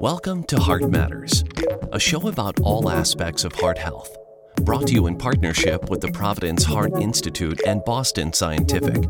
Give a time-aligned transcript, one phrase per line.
[0.00, 1.44] Welcome to Heart Matters,
[1.92, 4.16] a show about all aspects of heart health,
[4.62, 9.02] brought to you in partnership with the Providence Heart Institute and Boston Scientific.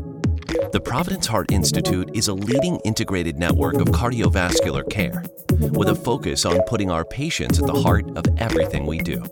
[0.73, 5.23] The Providence Heart Institute is a leading integrated network of cardiovascular care
[5.59, 9.23] with a focus on putting our patients at the heart of everything we do.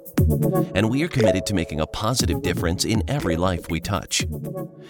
[0.76, 4.26] And we are committed to making a positive difference in every life we touch.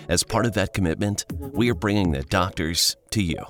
[0.09, 3.44] As part of that commitment, we are bringing the doctors to you.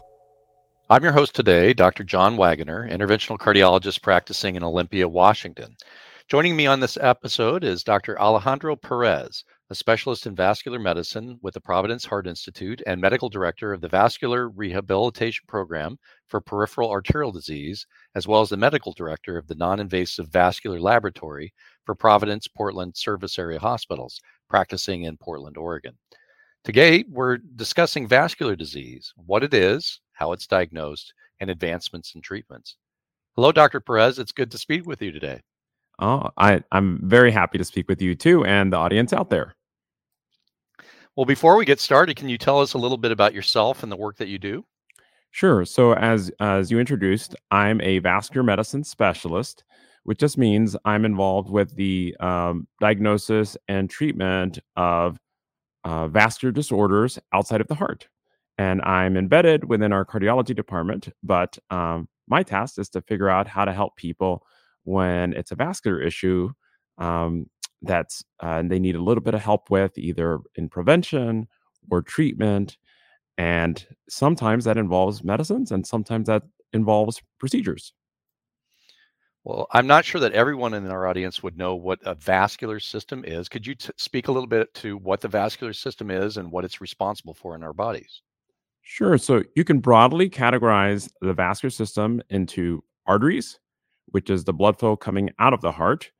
[0.89, 2.03] I'm your host today, Dr.
[2.03, 5.75] John Waggoner, interventional cardiologist practicing in Olympia, Washington.
[6.27, 8.19] Joining me on this episode is Dr.
[8.19, 13.71] Alejandro Perez, a specialist in vascular medicine with the Providence Heart Institute and medical director
[13.71, 19.37] of the Vascular Rehabilitation Program for Peripheral Arterial Disease, as well as the medical director
[19.37, 21.53] of the Non Invasive Vascular Laboratory
[21.85, 25.97] for Providence Portland Service Area Hospitals, practicing in Portland, Oregon.
[26.65, 32.75] Today, we're discussing vascular disease, what it is, how it's diagnosed, and advancements in treatments.
[33.37, 33.79] Hello, Dr.
[33.79, 34.19] Perez.
[34.19, 35.39] It's good to speak with you today.
[35.99, 39.55] Oh, I, I'm very happy to speak with you too and the audience out there.
[41.15, 43.91] Well, before we get started, can you tell us a little bit about yourself and
[43.91, 44.65] the work that you do?
[45.31, 45.65] Sure.
[45.65, 49.63] So, as as you introduced, I'm a vascular medicine specialist,
[50.03, 55.17] which just means I'm involved with the um, diagnosis and treatment of
[55.83, 58.07] uh, vascular disorders outside of the heart.
[58.57, 63.47] And I'm embedded within our cardiology department, but um, my task is to figure out
[63.47, 64.45] how to help people
[64.83, 66.51] when it's a vascular issue
[66.97, 67.47] um,
[67.81, 71.47] that's uh, they need a little bit of help with either in prevention
[71.89, 72.77] or treatment
[73.37, 76.43] and sometimes that involves medicines and sometimes that
[76.73, 77.93] involves procedures.
[79.43, 83.25] Well i'm not sure that everyone in our audience would know what a vascular system
[83.25, 83.49] is.
[83.49, 86.65] Could you t- speak a little bit to what the vascular system is and what
[86.65, 88.21] it's responsible for in our bodies?
[88.83, 93.59] Sure so you can broadly categorize the vascular system into arteries
[94.07, 96.11] which is the blood flow coming out of the heart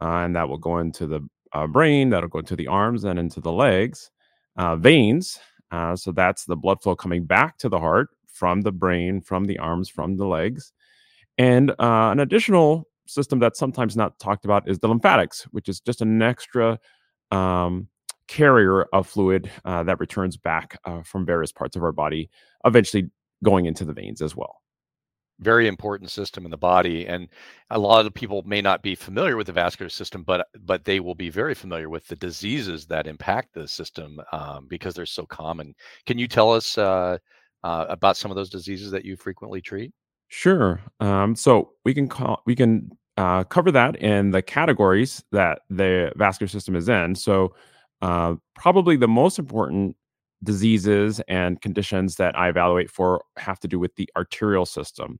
[0.00, 1.20] uh, and that will go into the
[1.52, 4.10] uh, brain, that'll go into the arms and into the legs.
[4.56, 5.38] Uh, veins,
[5.70, 9.44] uh, so that's the blood flow coming back to the heart from the brain, from
[9.44, 10.72] the arms, from the legs.
[11.38, 15.80] And uh, an additional system that's sometimes not talked about is the lymphatics, which is
[15.80, 16.78] just an extra
[17.30, 17.88] um,
[18.28, 22.28] carrier of fluid uh, that returns back from various parts of our body,
[22.64, 23.10] eventually
[23.42, 24.59] going into the veins as well
[25.40, 27.28] very important system in the body and
[27.70, 31.00] a lot of people may not be familiar with the vascular system but but they
[31.00, 35.26] will be very familiar with the diseases that impact the system um, because they're so
[35.26, 35.74] common.
[36.06, 37.18] Can you tell us uh,
[37.64, 39.92] uh, about some of those diseases that you frequently treat?
[40.28, 45.60] Sure um, so we can call we can uh, cover that in the categories that
[45.68, 47.14] the vascular system is in.
[47.14, 47.54] So
[48.00, 49.96] uh, probably the most important
[50.42, 55.18] diseases and conditions that I evaluate for have to do with the arterial system.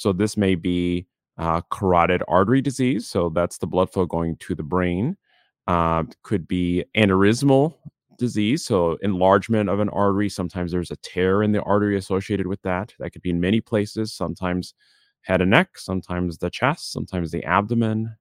[0.00, 1.06] So this may be
[1.36, 3.06] uh, carotid artery disease.
[3.06, 5.18] So that's the blood flow going to the brain.
[5.66, 7.74] Uh, could be aneurysmal
[8.16, 8.64] disease.
[8.64, 10.30] So enlargement of an artery.
[10.30, 12.94] Sometimes there's a tear in the artery associated with that.
[12.98, 14.14] That could be in many places.
[14.14, 14.72] Sometimes
[15.20, 15.76] head and neck.
[15.76, 16.92] Sometimes the chest.
[16.92, 18.16] Sometimes the abdomen.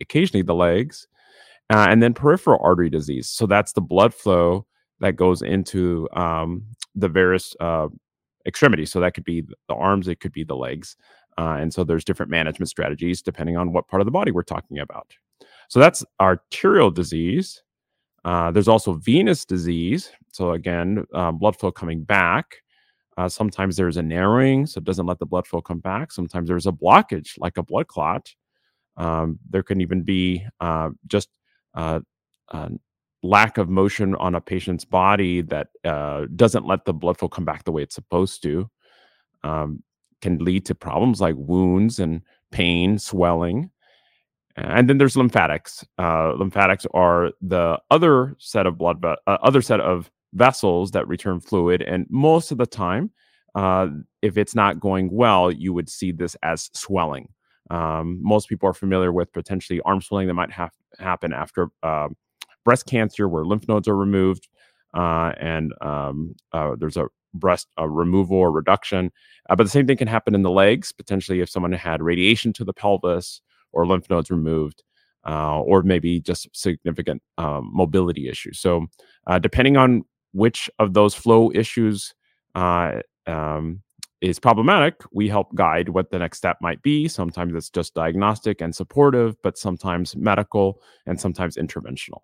[0.00, 1.06] Occasionally the legs.
[1.68, 3.28] Uh, and then peripheral artery disease.
[3.28, 4.64] So that's the blood flow
[5.00, 6.64] that goes into um,
[6.94, 7.88] the various uh,
[8.46, 8.90] extremities.
[8.92, 10.96] So that could be the arms, it could be the legs.
[11.38, 14.42] Uh, and so there's different management strategies depending on what part of the body we're
[14.42, 15.12] talking about.
[15.68, 17.62] So that's arterial disease.
[18.24, 20.10] Uh, there's also venous disease.
[20.32, 22.56] So again, um, blood flow coming back.
[23.16, 26.12] Uh, sometimes there's a narrowing, so it doesn't let the blood flow come back.
[26.12, 28.34] Sometimes there's a blockage, like a blood clot.
[28.96, 31.28] Um, there can even be uh, just
[31.74, 32.00] uh,
[33.22, 37.44] lack of motion on a patient's body that uh, doesn't let the blood flow come
[37.44, 38.70] back the way it's supposed to
[39.42, 39.82] um,
[40.20, 43.70] can lead to problems like wounds and pain, swelling.
[44.56, 45.84] And then there's lymphatics.
[45.98, 51.40] Uh, lymphatics are the other set of blood, uh, other set of vessels that return
[51.40, 51.82] fluid.
[51.82, 53.10] And most of the time,
[53.54, 53.88] uh,
[54.22, 57.28] if it's not going well, you would see this as swelling.
[57.70, 62.16] Um, most people are familiar with potentially arm swelling that might have happen after um,
[62.64, 64.48] breast cancer where lymph nodes are removed
[64.94, 69.10] uh, and um, uh, there's a breast a removal or reduction.
[69.48, 72.52] Uh, but the same thing can happen in the legs, potentially if someone had radiation
[72.54, 73.40] to the pelvis
[73.72, 74.82] or lymph nodes removed.
[75.28, 78.58] Uh, or maybe just significant um, mobility issues.
[78.58, 78.86] So,
[79.26, 80.02] uh, depending on
[80.32, 82.14] which of those flow issues
[82.54, 83.82] uh, um,
[84.22, 87.06] is problematic, we help guide what the next step might be.
[87.06, 92.20] Sometimes it's just diagnostic and supportive, but sometimes medical and sometimes interventional.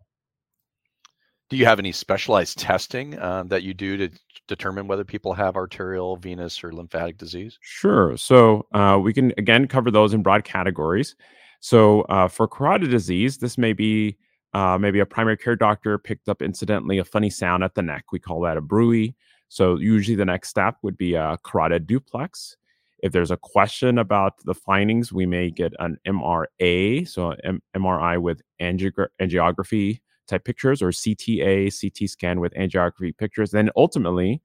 [1.49, 4.11] Do you have any specialized testing uh, that you do to
[4.49, 7.59] determine whether people have arterial, venous, or lymphatic disease?
[7.61, 8.17] Sure.
[8.17, 11.17] So uh, we can again cover those in broad categories.
[11.61, 14.17] So uh, for carotid disease, this may be
[14.55, 18.05] uh, maybe a primary care doctor picked up incidentally a funny sound at the neck.
[18.13, 19.15] We call that a bruit.
[19.49, 22.57] So usually the next step would be a carotid duplex.
[23.03, 28.21] If there's a question about the findings, we may get an MRA, so M- MRI
[28.21, 33.51] with angiogra- angiography type pictures, or CTA, CT scan with angiography pictures.
[33.51, 34.43] Then ultimately,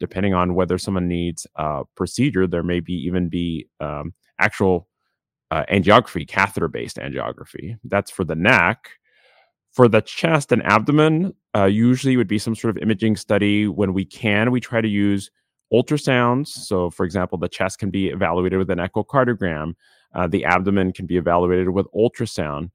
[0.00, 4.88] depending on whether someone needs a procedure, there may be even be um, actual
[5.50, 7.78] uh, angiography, catheter based angiography.
[7.84, 8.90] That's for the neck.
[9.72, 13.68] For the chest and abdomen, uh, usually would be some sort of imaging study.
[13.68, 15.30] When we can, we try to use
[15.72, 16.48] ultrasounds.
[16.48, 19.74] So, for example, the chest can be evaluated with an echocardiogram.
[20.14, 22.70] Uh, the abdomen can be evaluated with ultrasound.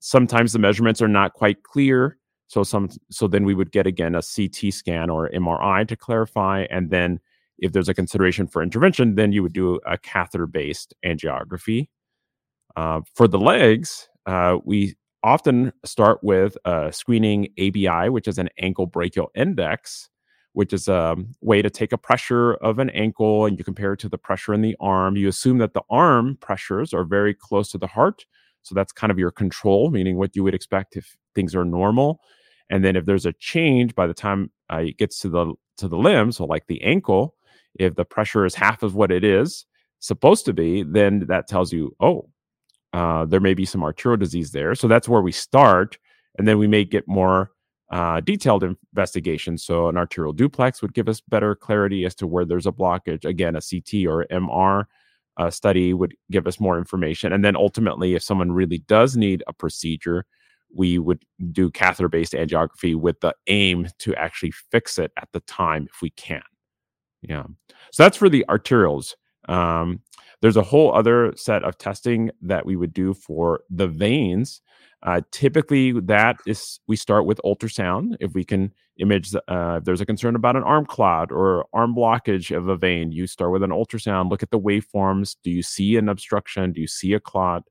[0.00, 2.18] Sometimes the measurements are not quite clear.
[2.46, 6.66] So some so then we would get again a CT scan or MRI to clarify,
[6.70, 7.20] and then
[7.58, 11.88] if there's a consideration for intervention, then you would do a catheter-based angiography.
[12.76, 18.48] Uh, for the legs, uh, we often start with uh, screening ABI, which is an
[18.60, 20.08] ankle brachial index,
[20.52, 24.00] which is a way to take a pressure of an ankle and you compare it
[24.00, 25.16] to the pressure in the arm.
[25.16, 28.24] You assume that the arm pressures are very close to the heart.
[28.62, 32.20] So that's kind of your control, meaning what you would expect if things are normal.
[32.70, 35.88] And then if there's a change by the time uh, it gets to the to
[35.88, 37.34] the limb, so like the ankle,
[37.78, 39.64] if the pressure is half of what it is
[40.00, 42.28] supposed to be, then that tells you, oh,
[42.92, 44.74] uh, there may be some arterial disease there.
[44.74, 45.98] So that's where we start,
[46.38, 47.52] and then we may get more
[47.90, 49.56] uh, detailed investigation.
[49.56, 53.24] So an arterial duplex would give us better clarity as to where there's a blockage.
[53.24, 54.84] Again, a CT or MR
[55.38, 57.32] uh, study would give us more information.
[57.32, 60.24] And then ultimately, if someone really does need a procedure,
[60.74, 65.40] we would do catheter based angiography with the aim to actually fix it at the
[65.40, 66.42] time if we can.
[67.22, 67.44] Yeah.
[67.92, 69.14] So that's for the arterials.
[69.48, 70.00] Um,
[70.40, 74.60] there's a whole other set of testing that we would do for the veins.
[75.02, 78.16] Uh, typically, that is we start with ultrasound.
[78.20, 81.94] If we can image, uh, if there's a concern about an arm clot or arm
[81.94, 84.30] blockage of a vein, you start with an ultrasound.
[84.30, 85.36] Look at the waveforms.
[85.42, 86.72] Do you see an obstruction?
[86.72, 87.64] Do you see a clot?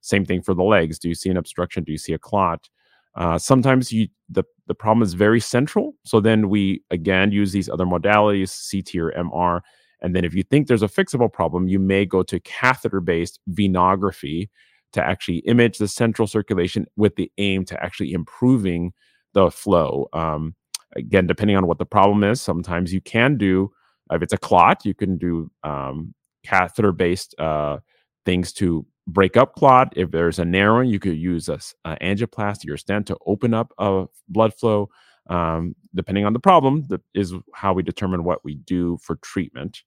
[0.00, 0.98] Same thing for the legs.
[0.98, 1.84] Do you see an obstruction?
[1.84, 2.68] Do you see a clot?
[3.14, 5.94] Uh, sometimes you the the problem is very central.
[6.04, 9.60] So then we again use these other modalities, CT or MR.
[10.02, 13.40] And then if you think there's a fixable problem, you may go to catheter based
[13.50, 14.48] venography,
[14.92, 18.92] to actually image the central circulation with the aim to actually improving
[19.32, 20.08] the flow.
[20.12, 20.54] Um,
[20.94, 23.70] again, depending on what the problem is, sometimes you can do,
[24.10, 26.14] if it's a clot, you can do um,
[26.44, 27.78] catheter based uh,
[28.26, 29.92] things to break up clot.
[29.96, 33.72] If there's a narrowing, you could use a, a angioplasty or stent to open up
[33.78, 34.90] a blood flow.
[35.30, 39.82] Um, depending on the problem, that is how we determine what we do for treatment.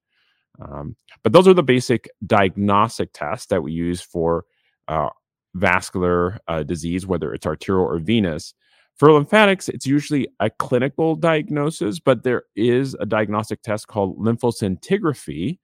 [0.61, 4.45] Um, but those are the basic diagnostic tests that we use for
[4.87, 5.09] uh,
[5.53, 8.53] vascular uh, disease, whether it's arterial or venous.
[8.97, 15.59] For lymphatics, it's usually a clinical diagnosis, but there is a diagnostic test called lymphoscintigraphy,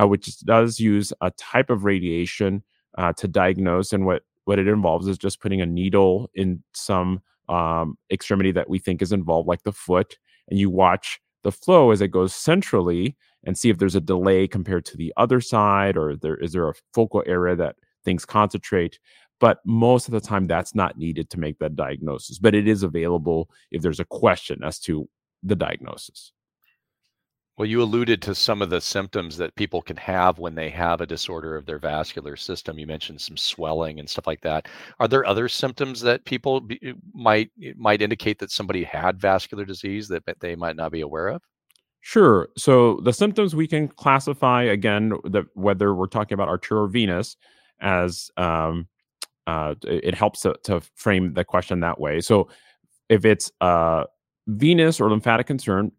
[0.00, 2.62] uh, which does use a type of radiation
[2.98, 3.92] uh, to diagnose.
[3.92, 8.68] And what, what it involves is just putting a needle in some um, extremity that
[8.68, 12.34] we think is involved, like the foot, and you watch the flow as it goes
[12.34, 13.16] centrally
[13.46, 16.68] and see if there's a delay compared to the other side, or there is there
[16.68, 18.98] a focal area that things concentrate.
[19.38, 22.38] But most of the time, that's not needed to make that diagnosis.
[22.38, 25.08] But it is available if there's a question as to
[25.42, 26.32] the diagnosis.
[27.58, 31.00] Well, you alluded to some of the symptoms that people can have when they have
[31.00, 32.78] a disorder of their vascular system.
[32.78, 34.68] You mentioned some swelling and stuff like that.
[35.00, 40.06] Are there other symptoms that people be, might might indicate that somebody had vascular disease
[40.08, 41.42] that they might not be aware of?
[42.06, 42.50] Sure.
[42.56, 47.36] So the symptoms we can classify again, the, whether we're talking about arterial or venous,
[47.80, 48.86] as um,
[49.48, 52.20] uh, it helps to, to, frame the question that way.
[52.20, 52.48] So
[53.08, 54.04] if it's a
[54.46, 55.90] venous or lymphatic concern,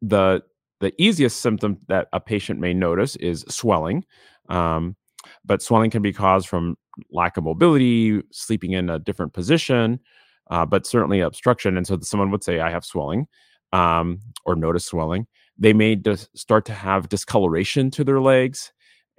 [0.00, 0.42] the
[0.80, 4.06] the easiest symptom that a patient may notice is swelling.
[4.48, 4.96] Um,
[5.44, 6.78] but swelling can be caused from
[7.12, 10.00] lack of mobility, sleeping in a different position,
[10.50, 11.76] uh, but certainly obstruction.
[11.76, 13.26] And so someone would say, I have swelling
[13.74, 15.26] um, or notice swelling.
[15.58, 18.72] They may dis- start to have discoloration to their legs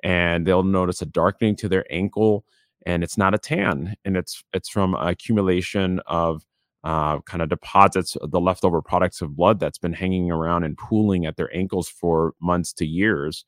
[0.03, 2.45] and they'll notice a darkening to their ankle
[2.87, 6.43] and it's not a tan and it's it's from accumulation of
[6.85, 11.27] uh, kind of deposits the leftover products of blood that's been hanging around and pooling
[11.27, 13.45] at their ankles for months to years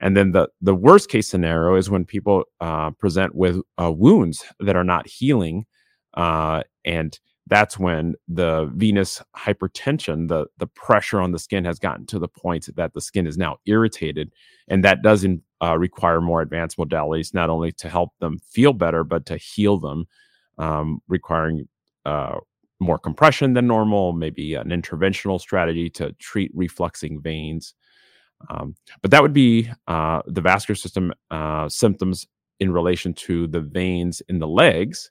[0.00, 4.44] and then the the worst case scenario is when people uh, present with uh, wounds
[4.60, 5.64] that are not healing
[6.14, 7.18] uh, and
[7.50, 12.28] that's when the venous hypertension, the the pressure on the skin has gotten to the
[12.28, 14.32] point that the skin is now irritated,
[14.68, 19.04] and that doesn't uh, require more advanced modalities, not only to help them feel better,
[19.04, 20.06] but to heal them,
[20.58, 21.68] um, requiring
[22.06, 22.38] uh,
[22.78, 27.74] more compression than normal, maybe an interventional strategy to treat refluxing veins.
[28.48, 32.26] Um, but that would be uh, the vascular system uh, symptoms
[32.58, 35.10] in relation to the veins in the legs.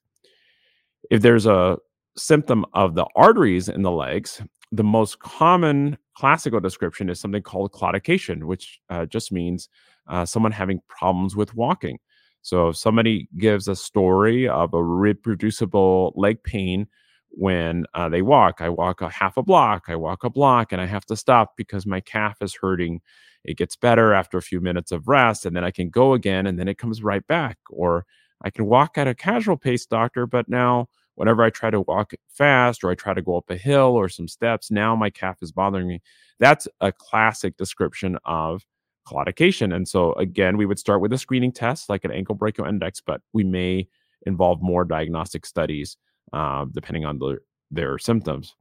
[1.12, 1.78] If there's a
[2.20, 7.72] symptom of the arteries in the legs, the most common classical description is something called
[7.72, 9.70] claudication, which uh, just means
[10.08, 11.98] uh, someone having problems with walking.
[12.42, 16.88] So if somebody gives a story of a reproducible leg pain
[17.30, 20.82] when uh, they walk, I walk a half a block, I walk a block, and
[20.82, 23.02] I have to stop because my calf is hurting.
[23.44, 26.48] It gets better after a few minutes of rest, and then I can go again,
[26.48, 27.58] and then it comes right back.
[27.70, 28.06] Or
[28.42, 30.88] I can walk at a casual pace, doctor, but now
[31.20, 34.08] whenever I try to walk fast or I try to go up a hill or
[34.08, 36.02] some steps, now my calf is bothering me.
[36.40, 38.66] That's a classic description of
[39.06, 39.76] claudication.
[39.76, 43.02] And so, again, we would start with a screening test like an ankle brachial index,
[43.02, 43.90] but we may
[44.26, 45.98] involve more diagnostic studies
[46.32, 48.56] uh, depending on the, their symptoms.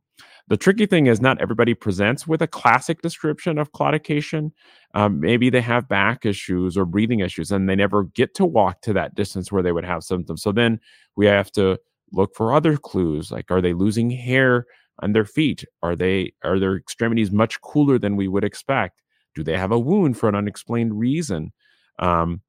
[0.49, 4.51] The tricky thing is, not everybody presents with a classic description of claudication.
[4.95, 8.81] Um, maybe they have back issues or breathing issues, and they never get to walk
[8.81, 10.43] to that distance where they would have symptoms.
[10.43, 10.81] So then
[11.15, 11.79] we have to
[12.13, 14.67] look for other clues like are they losing hair
[15.01, 15.65] on their feet?
[15.83, 19.03] Are they are their extremities much cooler than we would expect?
[19.35, 21.53] Do they have a wound for an unexplained reason?
[21.99, 22.43] Um,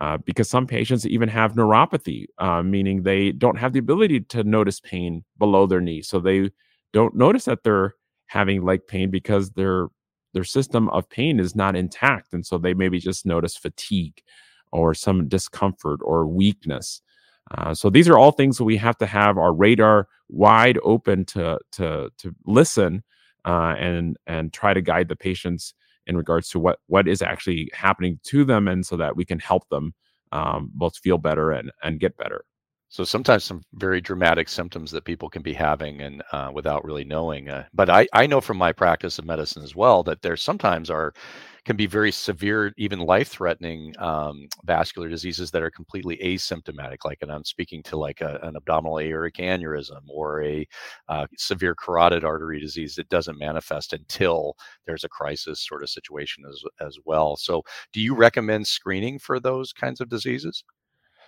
[0.00, 4.42] uh, because some patients even have neuropathy uh, meaning they don't have the ability to
[4.42, 6.02] notice pain below their knee.
[6.02, 6.50] So they
[6.92, 7.94] don't notice that they're
[8.26, 9.88] having leg pain because their
[10.34, 12.32] their system of pain is not intact.
[12.34, 14.20] And so they maybe just notice fatigue
[14.72, 17.00] or some discomfort or weakness
[17.50, 21.24] uh, so these are all things that we have to have our radar wide open
[21.26, 23.02] to to to listen
[23.44, 25.74] uh, and and try to guide the patients
[26.06, 29.38] in regards to what what is actually happening to them, and so that we can
[29.38, 29.92] help them
[30.32, 32.44] um, both feel better and and get better.
[32.88, 37.04] So sometimes some very dramatic symptoms that people can be having and uh, without really
[37.04, 37.48] knowing.
[37.48, 40.90] Uh, but I, I know from my practice of medicine as well that there sometimes
[40.90, 41.12] are
[41.64, 46.98] can be very severe, even life-threatening um, vascular diseases that are completely asymptomatic.
[47.04, 50.66] Like, and I'm speaking to like a, an abdominal aortic aneurysm or a
[51.08, 54.56] uh, severe carotid artery disease that doesn't manifest until
[54.86, 57.36] there's a crisis sort of situation as as well.
[57.36, 60.64] So, do you recommend screening for those kinds of diseases?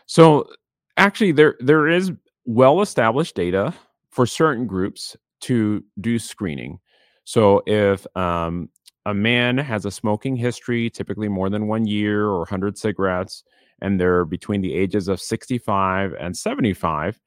[0.07, 0.49] So
[0.97, 2.13] actually there there is
[2.45, 3.75] well established data
[4.11, 6.79] for certain groups to do screening.
[7.25, 8.71] So if um,
[9.07, 13.45] a man has a smoking history, typically more than one year or 100 cigarettes,
[13.81, 17.21] and they're between the ages of 65 and 75,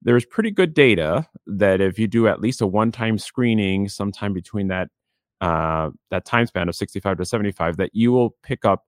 [0.00, 4.68] there's pretty good data that if you do at least a one-time screening sometime between
[4.68, 4.88] that
[5.40, 8.84] uh, that time span of 65 to 75, that you will pick up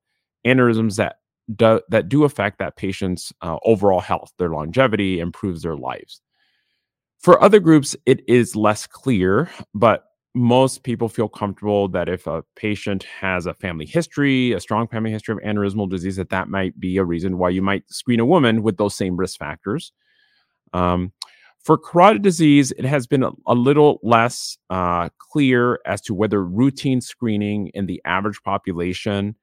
[0.47, 1.17] aneurysms that
[1.57, 6.23] do, that do affect that patient's uh, overall health, their longevity, improves their lives.
[7.19, 10.06] For other groups, it is less clear, but
[10.37, 15.11] most people feel comfortable that if a patient has a family history, a strong family
[15.11, 18.27] history of aneurysmal disease, that that might be a reason why you might screen a
[18.27, 19.93] woman with those same risk factors.
[20.75, 21.15] Um,
[21.65, 26.45] for carotid disease, it has been a, a little less uh, clear as to whether
[26.45, 29.37] routine screening in the average population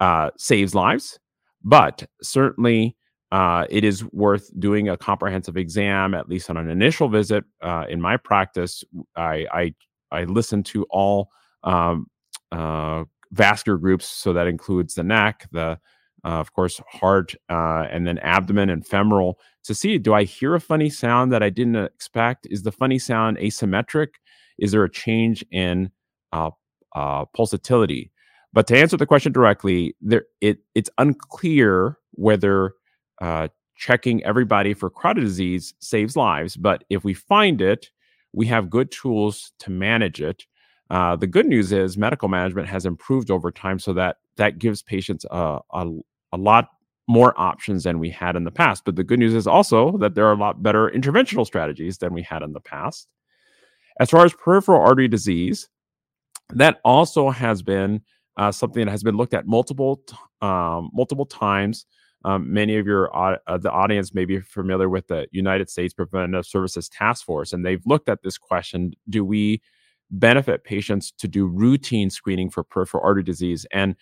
[0.00, 1.20] uh, saves lives.
[1.62, 2.96] But certainly,
[3.30, 7.44] uh, it is worth doing a comprehensive exam, at least on an initial visit.
[7.60, 8.82] Uh, in my practice,
[9.14, 9.74] I I,
[10.10, 11.30] I listen to all
[11.64, 12.06] um,
[12.52, 15.78] uh, vascular groups, so that includes the neck, the
[16.24, 20.54] uh, of course heart, uh, and then abdomen and femoral to see do I hear
[20.54, 22.46] a funny sound that I didn't expect?
[22.50, 24.08] Is the funny sound asymmetric?
[24.58, 25.90] Is there a change in
[26.32, 26.50] uh,
[26.96, 28.10] pulsatility?
[28.52, 32.72] But to answer the question directly, there it it's unclear whether
[33.20, 36.56] uh, checking everybody for carotid disease saves lives.
[36.56, 37.90] But if we find it,
[38.32, 40.44] we have good tools to manage it.
[40.90, 44.82] Uh, the good news is medical management has improved over time, so that that gives
[44.82, 45.86] patients a, a,
[46.32, 46.68] a lot
[47.08, 48.84] more options than we had in the past.
[48.84, 52.12] But the good news is also that there are a lot better interventional strategies than
[52.12, 53.08] we had in the past.
[54.00, 55.68] As far as peripheral artery disease,
[56.50, 58.02] that also has been
[58.36, 60.00] uh, something that has been looked at multiple
[60.40, 61.86] um, multiple times.
[62.24, 66.46] Um, many of your uh, the audience may be familiar with the United States Preventive
[66.46, 69.62] Services Task Force, and they've looked at this question: Do we
[70.10, 73.66] benefit patients to do routine screening for peripheral artery disease?
[73.72, 73.94] And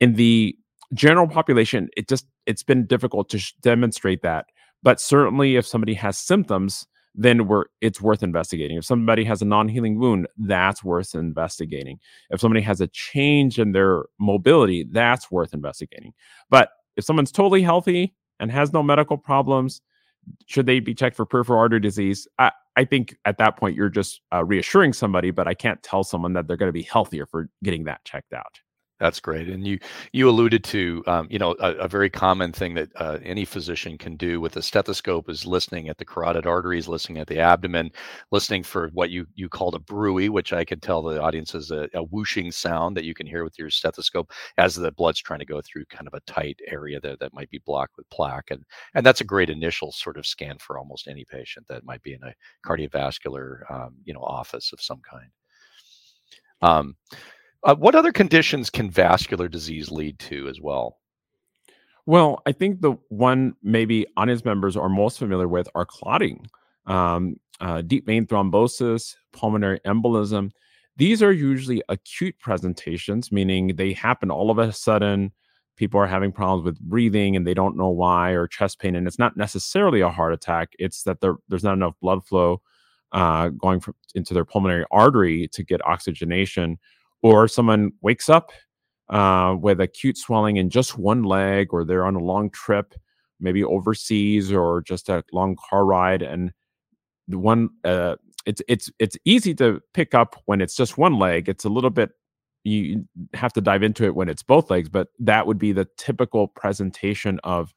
[0.00, 0.56] in the
[0.94, 4.46] general population, it just it's been difficult to sh- demonstrate that.
[4.82, 8.78] But certainly, if somebody has symptoms, then we're it's worth investigating.
[8.78, 11.98] If somebody has a non-healing wound, that's worth investigating.
[12.30, 16.14] If somebody has a change in their mobility, that's worth investigating.
[16.48, 19.80] But if someone's totally healthy and has no medical problems,
[20.46, 22.28] should they be checked for peripheral artery disease?
[22.38, 26.04] I, I think at that point you're just uh, reassuring somebody, but I can't tell
[26.04, 28.60] someone that they're going to be healthier for getting that checked out.
[29.00, 29.48] That's great.
[29.48, 29.78] And you
[30.12, 33.96] you alluded to um, you know a, a, very common thing that uh, any physician
[33.96, 37.92] can do with a stethoscope is listening at the carotid arteries, listening at the abdomen,
[38.30, 41.70] listening for what you you called a bruit, which I can tell the audience is
[41.70, 45.38] a, a, whooshing sound that you can hear with your stethoscope as the blood's trying
[45.40, 48.50] to go through kind of a tight area that that might be blocked with plaque,
[48.50, 48.62] and
[48.94, 52.12] and that's a great initial sort of scan for almost any patient that might be
[52.12, 52.34] in a
[52.66, 55.30] cardiovascular um, you know office of some kind.
[56.62, 56.96] Um,
[57.64, 60.98] uh, what other conditions can vascular disease lead to as well?
[62.06, 66.46] Well, I think the one maybe audience members are most familiar with are clotting,
[66.86, 70.50] um, uh, deep vein thrombosis, pulmonary embolism.
[70.96, 75.32] These are usually acute presentations, meaning they happen all of a sudden.
[75.76, 78.96] People are having problems with breathing and they don't know why, or chest pain.
[78.96, 82.60] And it's not necessarily a heart attack, it's that there's not enough blood flow
[83.12, 86.78] uh, going from, into their pulmonary artery to get oxygenation
[87.22, 88.52] or someone wakes up
[89.08, 92.94] uh, with acute swelling in just one leg, or they're on a long trip,
[93.40, 96.52] maybe overseas, or just a long car ride, and
[97.28, 101.48] the one uh, it's it's it's easy to pick up when it's just one leg.
[101.48, 102.10] It's a little bit
[102.64, 105.88] you have to dive into it when it's both legs, but that would be the
[105.96, 107.72] typical presentation of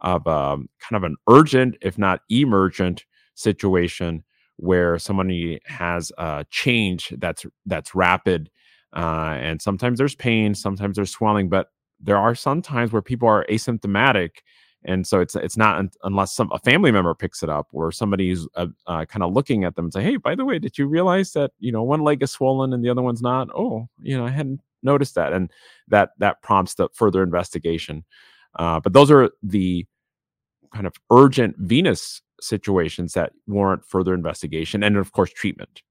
[0.00, 4.24] of um, kind of an urgent, if not emergent, situation
[4.56, 8.50] where somebody has a change that's that's rapid
[8.94, 11.68] uh, and sometimes there's pain, sometimes there's swelling, but
[12.00, 14.30] there are some times where people are asymptomatic.
[14.84, 17.90] And so it's it's not un- unless some a family member picks it up or
[17.90, 20.76] somebody's uh, uh, kind of looking at them and say, "Hey, by the way, did
[20.76, 23.88] you realize that you know one leg is swollen and the other one's not?" Oh,
[24.02, 25.50] you know, I hadn't noticed that, and
[25.88, 28.04] that that prompts the further investigation.
[28.58, 29.86] Uh, but those are the
[30.74, 35.82] kind of urgent venous situations that warrant further investigation and of course treatment.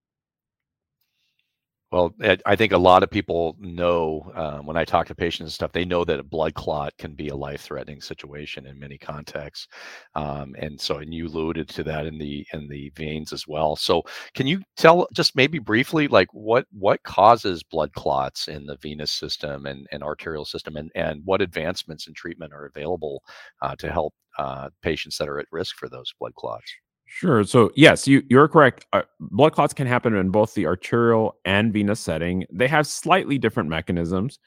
[1.93, 2.15] Well,
[2.47, 5.73] I think a lot of people know um, when I talk to patients and stuff,
[5.73, 9.67] they know that a blood clot can be a life-threatening situation in many contexts,
[10.15, 13.75] um, and so and you alluded to that in the in the veins as well.
[13.75, 14.03] So,
[14.33, 19.11] can you tell just maybe briefly, like what what causes blood clots in the venous
[19.11, 23.23] system and, and arterial system, and and what advancements in treatment are available
[23.61, 26.71] uh, to help uh, patients that are at risk for those blood clots?
[27.15, 27.43] Sure.
[27.43, 28.85] So yes, you you're correct.
[28.91, 32.45] Uh, blood clots can happen in both the arterial and venous setting.
[32.51, 34.39] They have slightly different mechanisms.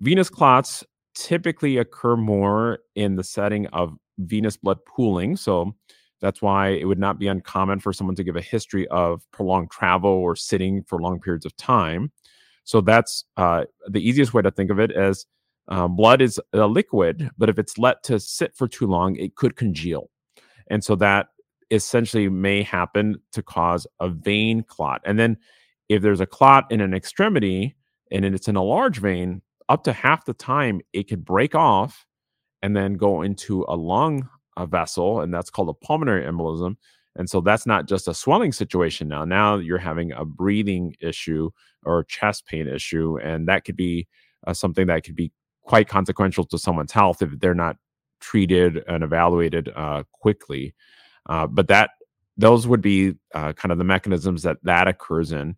[0.00, 5.36] Venous clots typically occur more in the setting of venous blood pooling.
[5.36, 5.74] So
[6.20, 9.70] that's why it would not be uncommon for someone to give a history of prolonged
[9.70, 12.12] travel or sitting for long periods of time.
[12.64, 15.26] So that's uh, the easiest way to think of it as
[15.68, 19.36] uh, blood is a liquid, but if it's let to sit for too long, it
[19.36, 20.10] could congeal.
[20.68, 21.28] And so that
[21.72, 25.00] essentially may happen to cause a vein clot.
[25.04, 25.36] And then
[25.88, 27.74] if there's a clot in an extremity
[28.10, 32.06] and it's in a large vein, up to half the time it could break off
[32.62, 36.76] and then go into a lung a vessel, and that's called a pulmonary embolism.
[37.16, 39.24] And so that's not just a swelling situation now.
[39.24, 41.50] Now you're having a breathing issue
[41.84, 44.08] or chest pain issue, and that could be
[44.46, 45.32] uh, something that could be
[45.62, 47.76] quite consequential to someone's health if they're not
[48.20, 50.74] treated and evaluated uh, quickly.
[51.26, 51.90] Uh, but that
[52.36, 55.56] those would be uh, kind of the mechanisms that that occurs in.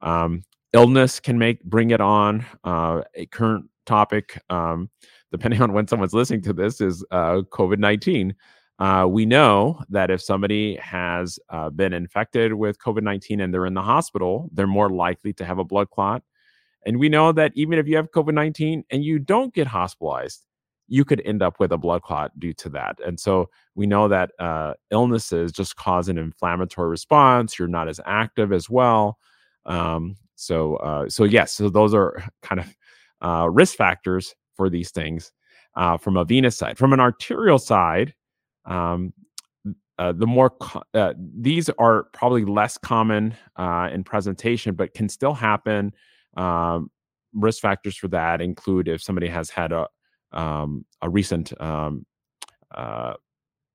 [0.00, 2.44] Um, illness can make bring it on.
[2.64, 4.90] Uh, a current topic, um,
[5.32, 8.34] depending on when someone's listening to this, is uh, COVID nineteen.
[8.80, 13.66] Uh, we know that if somebody has uh, been infected with COVID 19 and they're
[13.66, 16.22] in the hospital, they're more likely to have a blood clot.
[16.86, 20.46] And we know that even if you have COVID 19 and you don't get hospitalized,
[20.90, 22.98] you could end up with a blood clot due to that.
[23.06, 27.58] And so we know that uh, illnesses just cause an inflammatory response.
[27.58, 29.16] You're not as active as well.
[29.66, 32.76] Um, so, uh, so yes, so those are kind of
[33.22, 35.30] uh, risk factors for these things
[35.76, 36.76] uh, from a venous side.
[36.76, 38.12] From an arterial side,
[38.64, 39.12] um,
[39.96, 43.36] uh, the more co- uh, these are probably less common
[43.92, 45.92] in presentation, but can still happen.
[46.36, 46.90] Um,
[47.32, 49.86] risk factors for that include if somebody has had a
[50.32, 52.06] um, a recent um,
[52.74, 53.14] uh,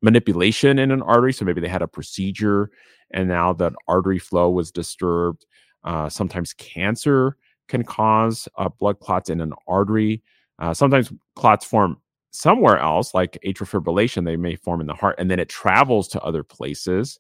[0.02, 1.34] manipulation in an artery.
[1.34, 2.70] So maybe they had a procedure
[3.12, 5.46] and now that artery flow was disturbed.
[5.84, 7.38] Uh, sometimes cancer
[7.68, 10.22] can cause uh, blood clots in an artery.
[10.60, 11.98] Uh, sometimes clots form
[12.32, 16.08] somewhere else, like atrial fibrillation, they may form in the heart and then it travels
[16.10, 17.20] to other places.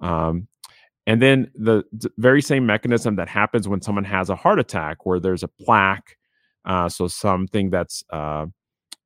[0.00, 0.48] Um,
[1.06, 1.84] and then the,
[2.16, 6.16] very same mechanism that happens when someone has a heart attack, where there's a plaque,
[6.64, 8.46] uh, so something that's uh,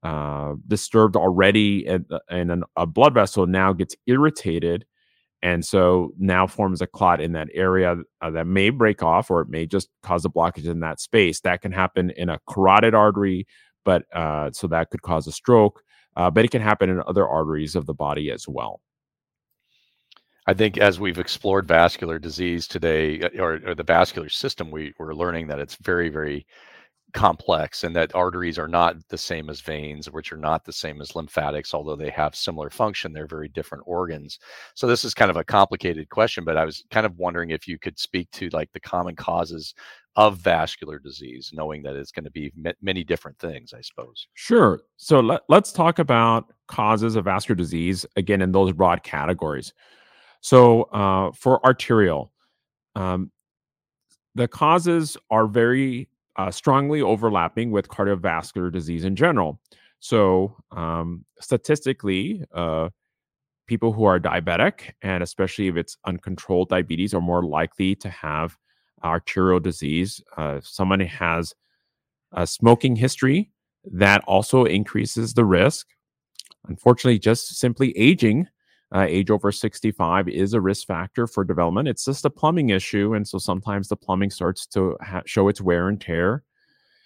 [0.03, 4.85] uh, disturbed already in, in an, a blood vessel now gets irritated
[5.43, 9.41] and so now forms a clot in that area uh, that may break off or
[9.41, 11.41] it may just cause a blockage in that space.
[11.41, 13.47] That can happen in a carotid artery
[13.85, 15.83] but uh, so that could cause a stroke
[16.17, 18.81] uh, but it can happen in other arteries of the body as well.
[20.49, 24.95] I think as we've explored vascular disease today, uh, or, or the vascular system, we,
[24.99, 26.47] we're learning that it's very, very
[27.15, 31.01] complex and that arteries are not the same as veins which are not the same
[31.01, 34.39] as lymphatics although they have similar function they're very different organs.
[34.75, 37.67] So this is kind of a complicated question but i was kind of wondering if
[37.67, 39.75] you could speak to like the common causes
[40.17, 44.29] of vascular disease knowing that it's going to be m- many different things i suppose.
[44.35, 44.81] Sure.
[44.97, 49.73] So let, let's talk about causes of vascular disease again in those broad categories.
[50.41, 52.33] So uh, for arterial
[52.95, 53.31] um,
[54.35, 59.61] the causes are very uh, strongly overlapping with cardiovascular disease in general.
[60.01, 62.91] So, um, statistically, uh,
[63.67, 68.57] people who are diabetic, and especially if it's uncontrolled diabetes, are more likely to have
[69.05, 70.23] arterial disease.
[70.37, 71.53] Uh, someone has
[72.33, 73.51] a smoking history
[73.85, 75.89] that also increases the risk.
[76.69, 78.47] Unfortunately, just simply aging,
[78.95, 81.89] uh, age over 65 is a risk factor for development.
[81.89, 83.15] It's just a plumbing issue.
[83.15, 86.43] And so sometimes the plumbing starts to ha- show its wear and tear.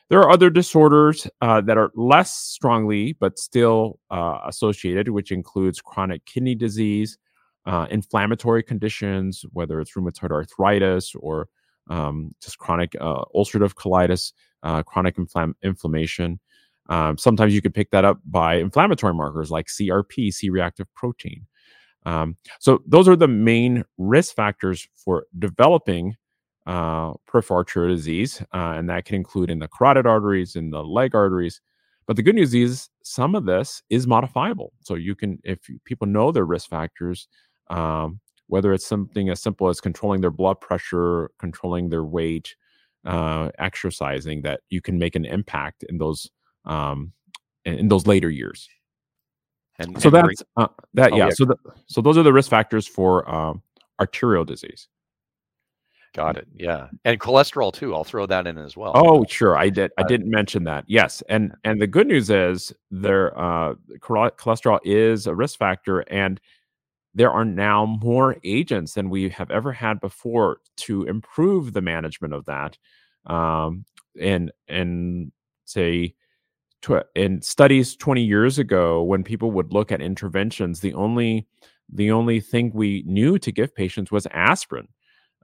[0.08, 5.80] There are other disorders uh, that are less strongly but still uh, associated, which includes
[5.80, 7.18] chronic kidney disease,
[7.66, 11.48] uh, inflammatory conditions, whether it's rheumatoid arthritis or
[11.88, 16.38] um, just chronic uh, ulcerative colitis, uh, chronic infl- inflammation.
[16.88, 21.46] Um, sometimes you can pick that up by inflammatory markers like CRP, C reactive protein.
[22.04, 26.16] Um, so those are the main risk factors for developing
[26.66, 30.82] uh, peripheral arterial disease, uh, and that can include in the carotid arteries, in the
[30.82, 31.60] leg arteries.
[32.06, 34.72] But the good news is some of this is modifiable.
[34.80, 37.28] So you can, if people know their risk factors,
[37.70, 42.54] um, whether it's something as simple as controlling their blood pressure, controlling their weight,
[43.04, 46.28] uh, exercising, that you can make an impact in those
[46.64, 47.12] um,
[47.64, 48.68] in those later years.
[49.82, 51.12] And, so and that's uh, that.
[51.12, 51.30] Oh, yeah, yeah.
[51.34, 53.62] So the, so those are the risk factors for um,
[54.00, 54.88] arterial disease.
[56.14, 56.46] Got it.
[56.54, 57.94] Yeah, and cholesterol too.
[57.94, 58.92] I'll throw that in as well.
[58.94, 59.56] Oh, sure.
[59.56, 59.92] I did.
[59.96, 60.84] I didn't mention that.
[60.86, 66.38] Yes, and and the good news is there uh, cholesterol is a risk factor, and
[67.14, 72.34] there are now more agents than we have ever had before to improve the management
[72.34, 72.76] of that.
[73.24, 73.86] Um,
[74.20, 75.32] and and
[75.64, 76.14] say
[76.82, 81.46] tw- in studies 20 years ago when people would look at interventions the only
[81.94, 84.88] the only thing we knew to give patients was aspirin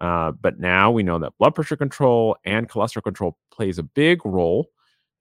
[0.01, 4.25] uh, but now we know that blood pressure control and cholesterol control plays a big
[4.25, 4.69] role.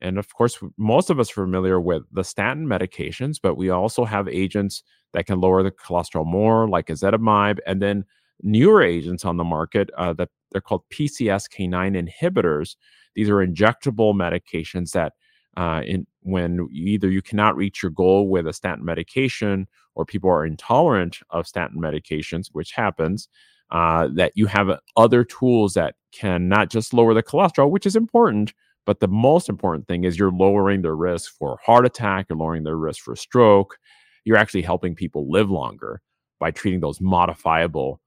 [0.02, 4.06] And of course, most of us are familiar with the statin medications, but we also
[4.06, 8.06] have agents that can lower the cholesterol more, like ezetimibe, and then
[8.44, 12.76] newer agents on the market uh, that they're called PCSK9 inhibitors.
[13.16, 15.14] These are injectable medications that,
[15.58, 20.30] uh, in when either you cannot reach your goal with a statin medication, or people
[20.30, 23.28] are intolerant of statin medications, which happens,
[23.72, 27.96] uh, that you have other tools that can not just lower the cholesterol, which is
[27.96, 28.54] important,
[28.86, 32.64] but the most important thing is you're lowering their risk for heart attack, you're lowering
[32.64, 33.78] their risk for stroke.
[34.24, 36.02] You're actually helping people live longer
[36.40, 38.00] by treating those modifiable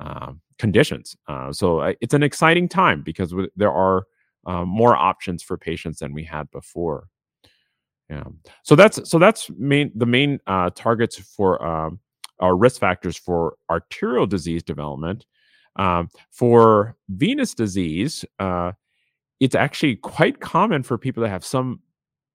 [0.00, 1.16] uh, conditions.
[1.28, 4.04] Uh, so uh, it's an exciting time because there are
[4.46, 7.08] uh, more options for patients than we had before.
[8.10, 8.24] Yeah.
[8.62, 12.00] So that's so that's main the main uh, targets for um,
[12.38, 15.24] or risk factors for arterial disease development.
[15.76, 18.72] Um, for venous disease, uh,
[19.40, 21.80] it's actually quite common for people to have some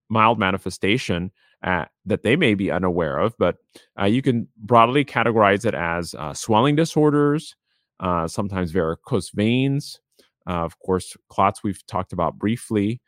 [0.10, 1.32] mild manifestation
[1.64, 3.58] uh, that they may be unaware of, but
[4.00, 7.56] uh, you can broadly categorize it as uh, swelling disorders,
[8.00, 10.00] uh, sometimes varicose veins,
[10.48, 13.02] uh, of course, clots we've talked about briefly.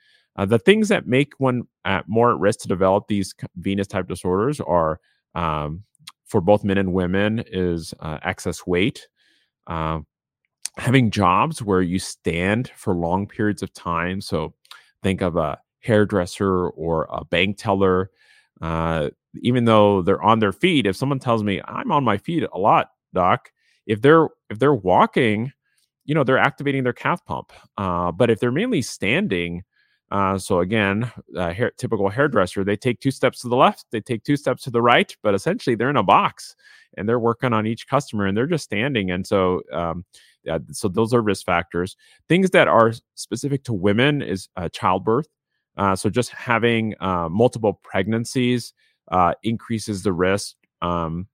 [0.45, 4.59] the things that make one at more at risk to develop these venous type disorders
[4.59, 4.99] are
[5.35, 5.83] um,
[6.25, 9.07] for both men and women is uh, excess weight.
[9.67, 9.99] Uh,
[10.77, 14.21] having jobs where you stand for long periods of time.
[14.21, 14.53] So
[15.03, 18.09] think of a hairdresser or a bank teller.
[18.61, 19.09] Uh,
[19.41, 22.57] even though they're on their feet, if someone tells me I'm on my feet a
[22.57, 23.51] lot, doc,
[23.85, 25.51] if they're if they're walking,
[26.05, 27.51] you know they're activating their calf pump.
[27.77, 29.63] Uh, but if they're mainly standing,
[30.11, 34.01] Uh, so again, a hair, typical hairdresser, they take two steps to the left, they
[34.01, 36.53] take two steps to the right, but essentially they're in a box
[36.97, 39.09] and they're working on each customer and they're just standing.
[39.09, 40.03] And so, um,
[40.43, 41.95] yeah, so those are risk factors.
[42.27, 45.29] Things that are specific to women is uh, childbirth.
[45.77, 48.73] Uh, so just having uh, multiple pregnancies
[49.11, 51.27] uh, increases the risk um,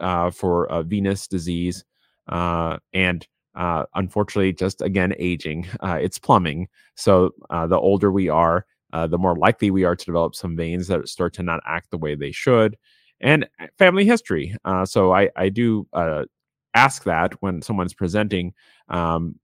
[0.00, 1.84] uh, for uh, venous disease
[2.26, 5.66] and unfortunately, just again aging.
[5.82, 6.68] it's plumbing.
[6.96, 11.08] So the older we are, the more likely we are to develop some veins that
[11.08, 12.76] start to not act the way they should
[13.20, 14.54] and family history.
[14.64, 16.24] Uh, so I, I do uh,
[16.74, 18.52] ask that when someone's presenting,
[18.88, 19.36] um,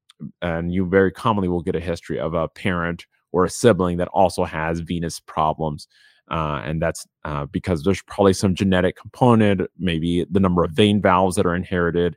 [0.43, 4.09] and you very commonly will get a history of a parent or a sibling that
[4.09, 5.89] also has venous problems.
[6.31, 11.01] Uh, and that's uh, because there's probably some genetic component, maybe the number of vein
[11.01, 12.17] valves that are inherited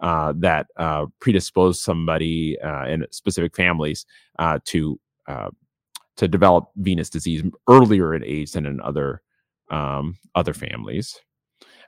[0.00, 2.56] uh, that uh, predispose somebody
[2.88, 4.06] in specific families
[4.64, 4.98] to
[6.16, 9.20] to develop venous disease earlier in age than in other
[9.70, 11.18] um, other families.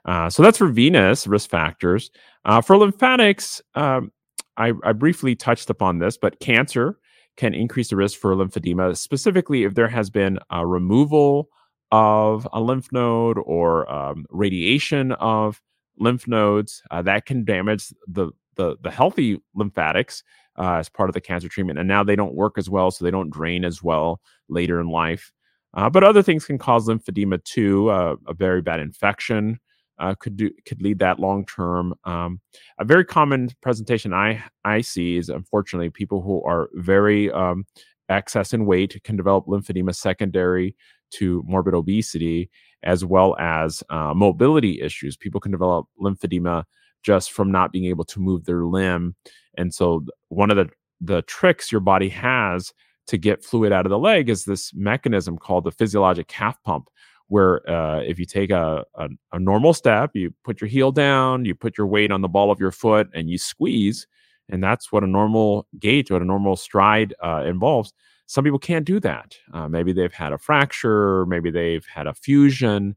[0.05, 2.11] Uh, so that's for venous risk factors.
[2.45, 4.11] Uh, for lymphatics, um,
[4.57, 6.99] I, I, briefly touched upon this, but cancer
[7.37, 11.49] can increase the risk for lymphedema, specifically if there has been a removal
[11.91, 15.61] of a lymph node or um, radiation of
[15.99, 16.81] lymph nodes.
[16.91, 20.23] Uh, that can damage the, the, the healthy lymphatics
[20.57, 21.79] uh, as part of the cancer treatment.
[21.79, 24.89] And now they don't work as well, so they don't drain as well later in
[24.89, 25.31] life.
[25.73, 27.89] Uh, but other things can cause lymphedema too.
[27.89, 29.59] Uh, a very bad infection
[29.99, 31.93] uh, could do could lead that long term.
[32.05, 32.39] Um,
[32.79, 37.65] a very common presentation I I see is unfortunately people who are very um,
[38.07, 40.75] excess in weight can develop lymphedema secondary
[41.11, 42.49] to morbid obesity,
[42.83, 45.17] as well as uh, mobility issues.
[45.17, 46.63] People can develop lymphedema
[47.03, 49.15] just from not being able to move their limb,
[49.57, 50.69] and so one of the
[51.01, 52.73] the tricks your body has
[53.07, 56.89] to get fluid out of the leg is this mechanism called the physiologic calf pump
[57.27, 61.45] where uh, if you take a, a, a, normal step you put your heel down
[61.45, 64.05] you put your weight on the ball of your foot and you squeeze
[64.49, 67.93] and that's what a normal gait what a normal stride uh, involves
[68.29, 72.13] some people can't do that uh, maybe they've had a fracture maybe they've had a
[72.13, 72.95] fusion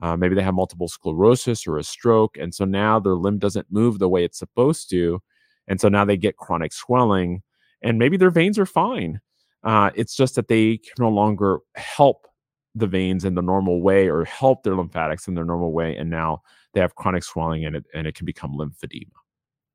[0.00, 3.66] uh, maybe they have multiple sclerosis or a stroke and so now their limb doesn't
[3.70, 5.20] move the way it's supposed to
[5.68, 7.42] and so now they get chronic swelling
[7.82, 9.20] and maybe their veins are fine
[9.64, 12.26] uh, it's just that they can no longer help
[12.74, 15.96] the veins in the normal way or help their lymphatics in their normal way.
[15.96, 16.42] And now
[16.72, 19.12] they have chronic swelling and it, and it can become lymphedema.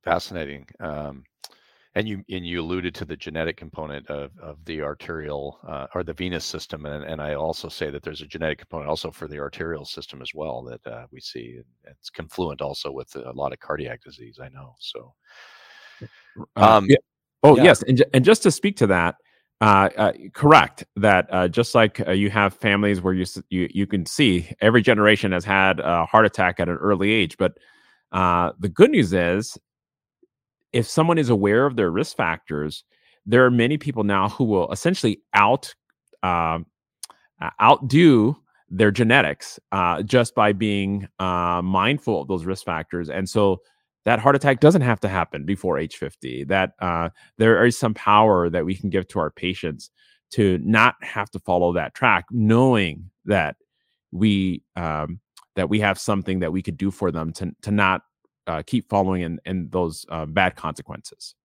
[0.04, 0.68] Fascinating.
[0.80, 1.24] Um,
[1.98, 6.04] and you and you alluded to the genetic component of, of the arterial uh, or
[6.04, 9.28] the venous system, and, and I also say that there's a genetic component also for
[9.28, 11.60] the arterial system as well that uh, we see.
[11.86, 14.40] It's confluent also with a lot of cardiac disease.
[14.40, 14.76] I know.
[14.78, 15.14] So,
[16.56, 16.98] um, yeah.
[17.42, 17.64] oh yeah.
[17.64, 19.16] yes, and and just to speak to that,
[19.60, 23.88] uh, uh, correct that uh, just like uh, you have families where you, you you
[23.88, 27.58] can see every generation has had a heart attack at an early age, but
[28.12, 29.58] uh, the good news is
[30.74, 32.84] if someone is aware of their risk factors,
[33.26, 35.74] there are many people now who will essentially out
[36.24, 36.66] um,
[37.42, 38.36] uh, outdo
[38.70, 39.60] their genetics
[40.06, 43.62] just by being mindful of those risk factors, and so
[44.08, 47.94] that heart attack doesn't have to happen before age 50 that uh, there is some
[47.94, 49.92] power that we can give to our patients
[50.32, 53.58] to not have to follow that track knowing that
[54.14, 55.20] we um,
[55.58, 58.04] that we have something that we could do for them to, to not
[58.48, 61.36] uh, keep following in, in those uh, bad consequences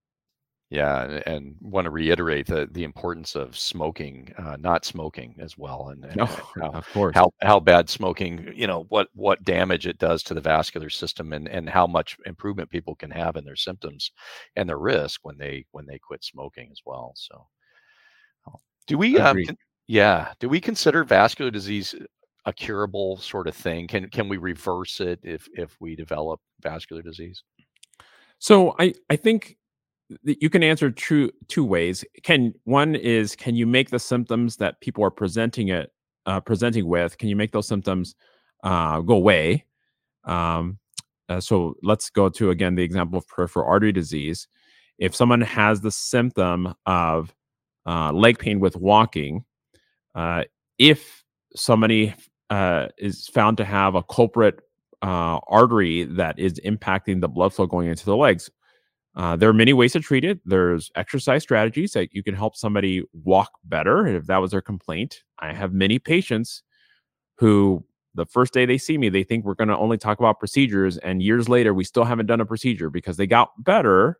[0.73, 5.55] yeah, and, and, want to reiterate the the importance of smoking, uh, not smoking as
[5.55, 9.85] well, and, and how, of course how how bad smoking, you know, what what damage
[9.85, 13.45] it does to the vascular system, and and how much improvement people can have in
[13.45, 14.09] their symptoms
[14.55, 17.13] and their risk when they when they quit smoking as well.
[17.15, 17.45] So,
[18.87, 19.19] do we?
[19.19, 19.37] Um,
[19.85, 21.93] yeah, do we consider vascular disease
[22.45, 23.87] a curable sort of thing?
[23.87, 27.43] Can can we reverse it if if we develop vascular disease?
[28.39, 29.57] So I I think
[30.23, 32.03] that you can answer two two ways.
[32.23, 35.91] Can one is can you make the symptoms that people are presenting it
[36.25, 37.17] uh, presenting with?
[37.17, 38.15] Can you make those symptoms
[38.63, 39.65] uh, go away?
[40.25, 40.79] Um,
[41.29, 44.47] uh, so let's go to again the example of peripheral artery disease.
[44.99, 47.33] If someone has the symptom of
[47.85, 49.43] uh, leg pain with walking,
[50.15, 50.43] uh,
[50.77, 51.23] if
[51.55, 52.13] somebody
[52.49, 54.59] uh, is found to have a culprit
[55.01, 58.49] uh, artery that is impacting the blood flow going into the legs,
[59.15, 60.39] uh, there are many ways to treat it.
[60.45, 65.23] There's exercise strategies that you can help somebody walk better if that was their complaint.
[65.39, 66.63] I have many patients
[67.37, 70.39] who the first day they see me, they think we're going to only talk about
[70.39, 70.97] procedures.
[70.97, 74.19] And years later, we still haven't done a procedure because they got better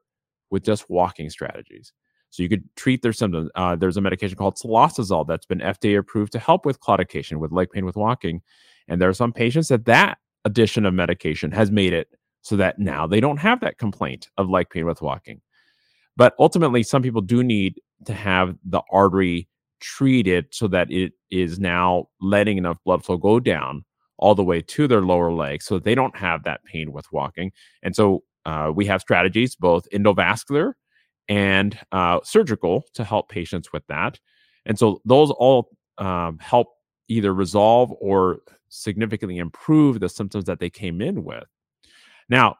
[0.50, 1.94] with just walking strategies.
[2.34, 3.52] So you could treat their symptoms.
[3.54, 7.52] Uh, there's a medication called cilostazol that's been FDA approved to help with claudication, with
[7.52, 8.42] leg pain with walking.
[8.88, 12.08] And there are some patients that that addition of medication has made it
[12.42, 15.42] so that now they don't have that complaint of leg pain with walking.
[16.18, 19.48] But ultimately, some people do need to have the artery
[19.80, 23.86] treated so that it is now letting enough blood flow go down
[24.18, 27.52] all the way to their lower leg so they don't have that pain with walking.
[27.84, 30.74] And so uh, we have strategies, both endovascular
[31.30, 34.20] and uh, surgical, to help patients with that.
[34.66, 36.68] And so those all um, help
[37.08, 41.46] either resolve or significantly improve the symptoms that they came in with.
[42.30, 42.56] Now,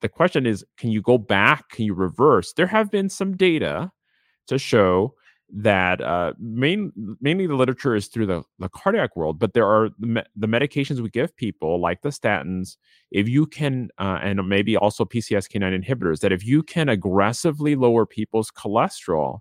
[0.00, 1.68] the question is can you go back?
[1.70, 2.52] Can you reverse?
[2.52, 3.90] There have been some data
[4.48, 5.14] to show
[5.54, 9.90] that uh, main, mainly the literature is through the, the cardiac world, but there are
[9.98, 12.76] the, me- the medications we give people, like the statins,
[13.10, 18.06] if you can, uh, and maybe also PCSK9 inhibitors, that if you can aggressively lower
[18.06, 19.40] people's cholesterol,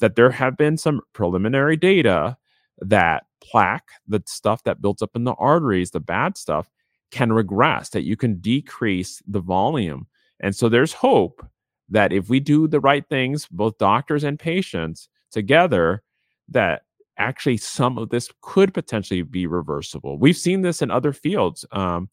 [0.00, 2.36] that there have been some preliminary data
[2.78, 6.68] that plaque, the stuff that builds up in the arteries, the bad stuff,
[7.10, 10.06] can regress, that you can decrease the volume.
[10.40, 11.44] And so there's hope
[11.88, 16.02] that if we do the right things, both doctors and patients, together
[16.48, 16.82] that
[17.18, 20.18] actually some of this could potentially be reversible.
[20.18, 21.64] We've seen this in other fields.
[21.72, 22.08] Um,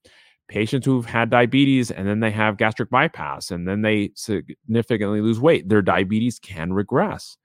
[0.48, 5.40] patients who've had diabetes and then they have gastric bypass and then they significantly lose
[5.40, 7.38] weight, their diabetes can regress.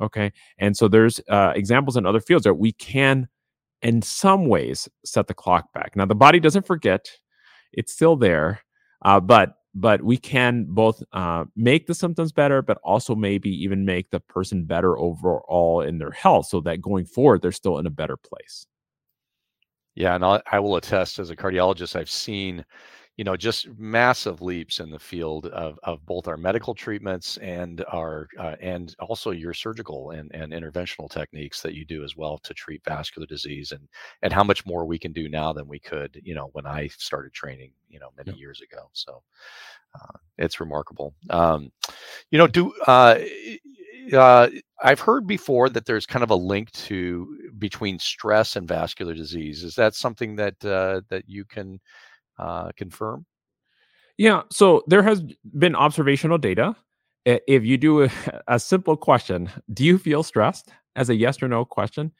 [0.00, 0.32] Okay.
[0.58, 3.28] And so there's uh, examples in other fields that we can,
[3.82, 5.96] in some ways, set the clock back.
[5.96, 7.10] Now, the body doesn't forget,
[7.72, 8.60] it's still there.
[9.02, 13.84] Uh, but but we can both uh, make the symptoms better, but also maybe even
[13.84, 17.84] make the person better overall in their health so that going forward, they're still in
[17.86, 18.66] a better place.
[19.94, 22.64] Yeah, and I'll, I will attest as a cardiologist, I've seen,
[23.16, 27.82] you know, just massive leaps in the field of, of both our medical treatments and
[27.90, 32.36] our uh, and also your surgical and, and interventional techniques that you do as well
[32.38, 33.88] to treat vascular disease and
[34.22, 36.88] and how much more we can do now than we could, you know, when I
[36.88, 38.40] started training, you know, many yeah.
[38.40, 38.90] years ago.
[38.92, 39.22] So
[39.94, 41.14] uh, it's remarkable.
[41.30, 41.72] Um,
[42.30, 43.18] you know, do uh,
[44.12, 44.48] uh,
[44.82, 49.64] I've heard before that there's kind of a link to between stress and vascular disease.
[49.64, 51.80] Is that something that uh, that you can
[52.38, 53.26] uh, confirm?
[54.18, 54.42] Yeah.
[54.50, 55.22] So there has
[55.58, 56.74] been observational data.
[57.24, 58.10] If you do a,
[58.48, 60.70] a simple question, do you feel stressed?
[60.94, 62.10] As a yes or no question,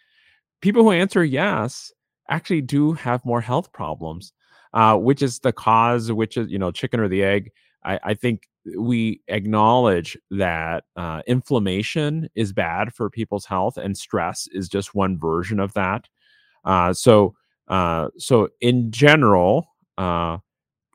[0.61, 1.91] people who answer yes
[2.29, 4.33] actually do have more health problems,
[4.75, 7.51] uh, which is the cause, which is you know chicken or the egg.
[7.85, 8.49] I, I think
[8.79, 15.19] we acknowledge that uh, inflammation is bad for people's health, and stress is just one
[15.19, 16.09] version of that.
[16.65, 17.35] Uh, so,
[17.69, 19.69] uh, so in general,
[19.99, 20.39] uh,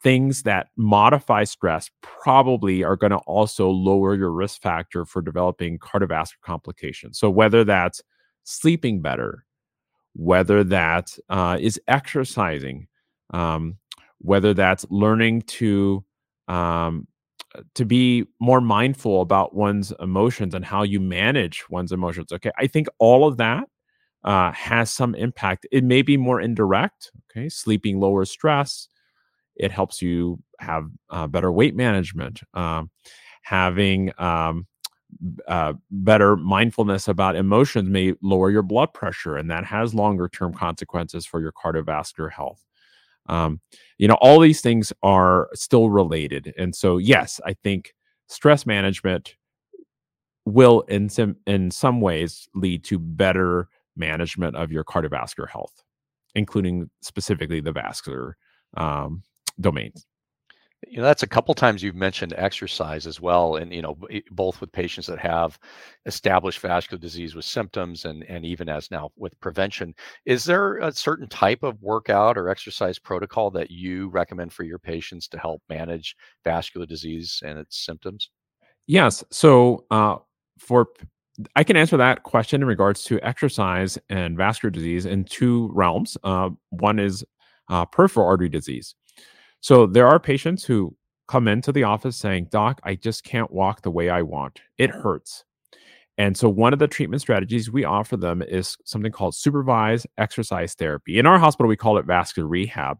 [0.03, 5.77] things that modify stress probably are going to also lower your risk factor for developing
[5.79, 7.19] cardiovascular complications.
[7.19, 8.01] So, whether that's
[8.43, 9.45] sleeping better,
[10.13, 12.87] whether that uh, is exercising,
[13.33, 13.77] um,
[14.19, 16.03] whether that's learning to
[16.47, 17.07] um,
[17.75, 22.31] to be more mindful about one's emotions and how you manage one's emotions.
[22.31, 23.67] Okay, I think all of that
[24.23, 25.67] uh, has some impact.
[25.71, 27.11] It may be more indirect.
[27.29, 28.87] Okay, sleeping lowers stress.
[29.61, 32.41] It helps you have uh, better weight management.
[32.55, 32.89] Um,
[33.43, 34.65] having um,
[35.47, 40.53] uh, better mindfulness about emotions may lower your blood pressure, and that has longer term
[40.53, 42.65] consequences for your cardiovascular health.
[43.27, 43.61] Um,
[43.99, 46.53] you know, all these things are still related.
[46.57, 47.93] And so, yes, I think
[48.27, 49.35] stress management
[50.45, 55.83] will in some in some ways lead to better management of your cardiovascular health,
[56.33, 58.37] including specifically the vascular
[58.75, 59.21] um,
[59.59, 60.05] domains
[60.87, 63.97] you know that's a couple times you've mentioned exercise as well and you know
[64.31, 65.59] both with patients that have
[66.05, 69.93] established vascular disease with symptoms and and even as now with prevention
[70.25, 74.79] is there a certain type of workout or exercise protocol that you recommend for your
[74.79, 78.29] patients to help manage vascular disease and its symptoms
[78.87, 80.15] yes so uh,
[80.57, 80.87] for
[81.55, 86.17] I can answer that question in regards to exercise and vascular disease in two realms.
[86.23, 87.23] Uh, one is
[87.69, 88.95] uh, peripheral artery disease.
[89.61, 90.95] So there are patients who
[91.27, 94.59] come into the office saying, Doc, I just can't walk the way I want.
[94.77, 95.45] It hurts.
[96.17, 100.73] And so one of the treatment strategies we offer them is something called supervised exercise
[100.73, 101.17] therapy.
[101.17, 102.97] In our hospital, we call it vascular rehab.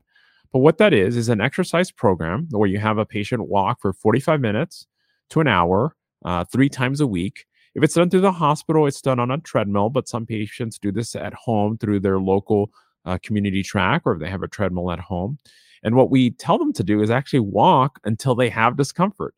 [0.53, 3.93] But what that is, is an exercise program where you have a patient walk for
[3.93, 4.88] 45 minutes
[5.30, 5.95] to an hour,
[6.26, 7.45] uh, three times a week.
[7.74, 10.91] If it's done through the hospital, it's done on a treadmill, but some patients do
[10.91, 12.72] this at home through their local
[13.05, 15.38] uh, community track or if they have a treadmill at home.
[15.84, 19.36] And what we tell them to do is actually walk until they have discomfort.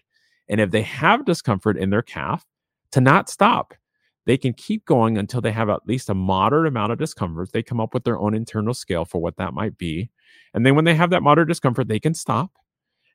[0.50, 2.46] And if they have discomfort in their calf,
[2.94, 3.74] to not stop.
[4.26, 7.52] They can keep going until they have at least a moderate amount of discomfort.
[7.52, 10.10] They come up with their own internal scale for what that might be.
[10.54, 12.52] And then when they have that moderate discomfort, they can stop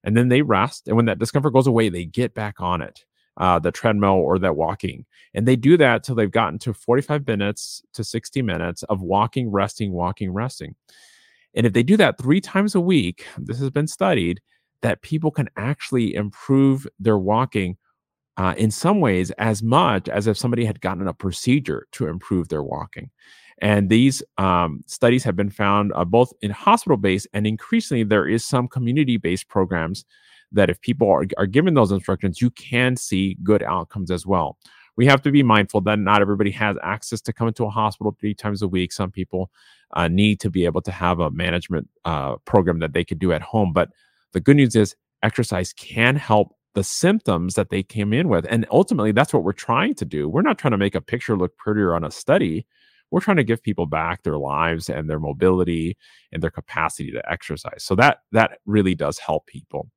[0.05, 0.89] and then they rest.
[0.89, 3.05] And when that discomfort goes away, they get back on it,
[3.37, 5.07] uh, the treadmill or that walking.
[5.33, 9.51] And they do that till they've gotten to 45 minutes to 60 minutes of walking,
[9.51, 10.75] resting, walking, resting.
[11.59, 14.41] And if they do that three times a week, this has been studied
[14.81, 17.77] that people can actually improve their walking
[18.37, 22.49] uh, in some ways as much as if somebody had gotten a procedure to improve
[22.49, 23.11] their walking.
[23.61, 28.29] And these um, studies have been found uh, both in hospital based and increasingly there
[28.29, 30.05] is some community based programs
[30.53, 34.59] that if people are, are given those instructions, you can see good outcomes as well.
[34.99, 38.17] We have to be mindful that not everybody has access to come into a hospital
[38.19, 38.93] three times a week.
[38.93, 39.49] Some people
[39.95, 43.33] uh, need to be able to have a management uh, program that they could do
[43.33, 43.73] at home.
[43.73, 43.91] But
[44.33, 48.45] the good news is exercise can help the symptoms that they came in with.
[48.51, 50.29] And ultimately, that's what we're trying to do.
[50.29, 52.67] We're not trying to make a picture look prettier on a study.
[53.13, 55.97] We're trying to give people back their lives and their mobility
[56.33, 57.85] and their capacity to exercise.
[57.85, 59.91] So that that really does help people.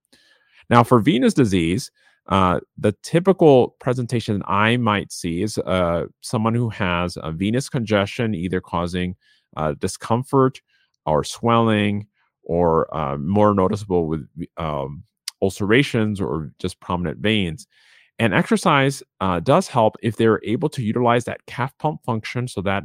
[0.70, 1.90] Now, for venous disease,
[2.28, 8.36] uh, the typical presentation I might see is uh, someone who has a venous congestion,
[8.36, 9.16] either causing
[9.58, 10.62] uh, discomfort
[11.06, 12.08] or swelling,
[12.44, 15.04] or uh, more noticeable with um,
[15.42, 17.68] ulcerations or just prominent veins.
[18.20, 22.48] And exercise uh, does help if they're able to utilize that calf pump function.
[22.48, 22.84] So that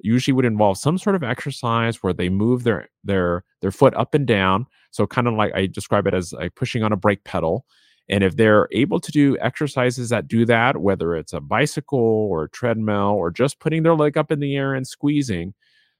[0.00, 4.14] usually would involve some sort of exercise where they move their their their foot up
[4.14, 4.66] and down.
[4.90, 7.66] So kind of like I describe it as like pushing on a brake pedal.
[8.08, 12.44] And if they're able to do exercises that do that, whether it's a bicycle or
[12.44, 15.54] a treadmill or just putting their leg up in the air and squeezing,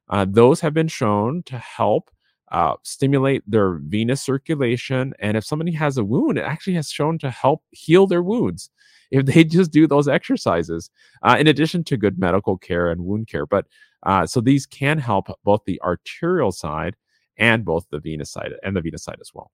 [0.09, 2.11] uh, those have been shown to help
[2.53, 5.15] uh, stimulate their venous circulation.
[5.19, 8.71] And if somebody has a wound, it actually has shown to help heal their wounds
[9.11, 10.91] if they just do those exercises,
[11.23, 13.47] uh, in addition to good medical care and wound care.
[13.47, 13.67] But
[14.05, 16.97] uh, so these can help both the arterial side
[17.37, 19.51] and both the venous side and the venous side as well.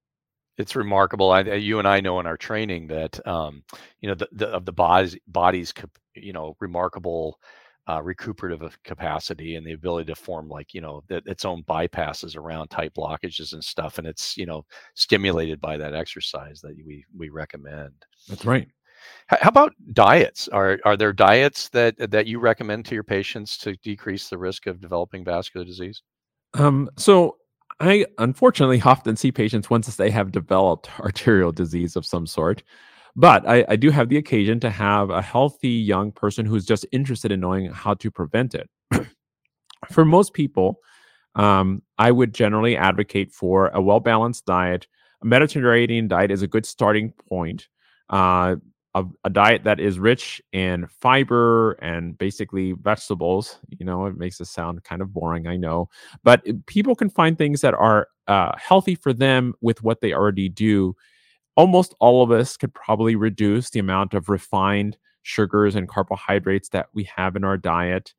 [0.59, 1.31] It's remarkable.
[1.31, 3.63] I, you and I know in our training that um,
[4.01, 5.73] you know the, the of the body's body's
[6.15, 7.39] you know remarkable
[7.89, 12.37] uh, recuperative capacity and the ability to form like you know the, its own bypasses
[12.37, 17.05] around tight blockages and stuff and it's you know stimulated by that exercise that we
[17.17, 17.93] we recommend.
[18.29, 18.69] That's right.
[19.27, 20.47] How about diets?
[20.49, 24.67] Are are there diets that that you recommend to your patients to decrease the risk
[24.69, 26.03] of developing vascular disease?
[26.55, 27.37] Um so
[27.83, 32.63] I unfortunately often see patients once they have developed arterial disease of some sort
[33.17, 36.87] but I, I do have the occasion to have a healthy young person who's just
[36.93, 38.71] interested in knowing how to prevent it.
[39.91, 40.79] for most people,
[41.35, 44.87] um, I would generally advocate for a well balanced diet.
[45.23, 47.69] A Mediterranean diet is a good starting point.
[48.09, 48.57] Uh,
[48.95, 53.59] a, a, diet that is rich in fiber and basically vegetables.
[53.71, 55.89] You know, it makes it sound kind of boring, I know,
[56.23, 60.49] but people can find things that are uh, healthy for them with what they already
[60.49, 60.95] do
[61.57, 66.87] almost all of us could probably reduce the amount of refined sugars and carbohydrates that
[66.95, 68.15] we have in our diet.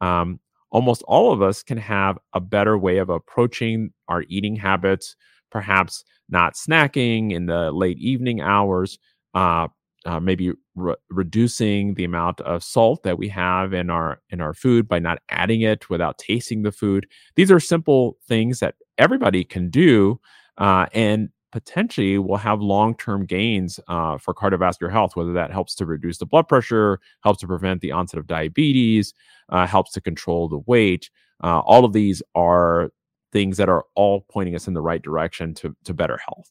[0.00, 5.16] Um, almost all of us can have a better way of approaching our eating habits,
[5.50, 8.98] perhaps not snacking in the late evening hours,
[9.34, 9.68] uh,
[10.04, 14.54] uh, maybe re- reducing the amount of salt that we have in our in our
[14.54, 17.06] food by not adding it without tasting the food.
[17.36, 20.20] These are simple things that everybody can do,
[20.58, 25.74] uh, and potentially will have long term gains uh, for cardiovascular health, whether that helps
[25.76, 29.14] to reduce the blood pressure, helps to prevent the onset of diabetes,
[29.50, 31.10] uh, helps to control the weight.
[31.42, 32.90] Uh, all of these are
[33.32, 36.50] things that are all pointing us in the right direction to, to better health.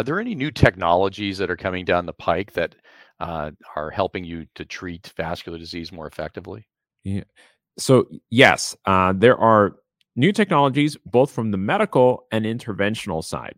[0.00, 2.74] Are there any new technologies that are coming down the pike that
[3.20, 6.66] uh, are helping you to treat vascular disease more effectively?
[7.04, 7.24] Yeah.
[7.76, 9.76] So, yes, uh, there are
[10.16, 13.56] new technologies both from the medical and interventional side.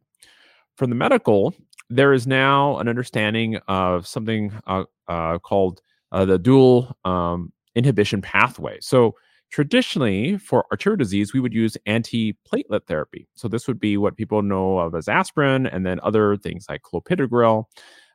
[0.75, 1.55] For the medical,
[1.89, 5.81] there is now an understanding of something uh, uh, called
[6.11, 8.79] uh, the dual um, inhibition pathway.
[8.81, 9.15] So,
[9.53, 13.29] traditionally, for arterial disease, we would use antiplatelet therapy.
[13.35, 16.83] So, this would be what people know of as aspirin and then other things like
[16.83, 17.67] clopidogrel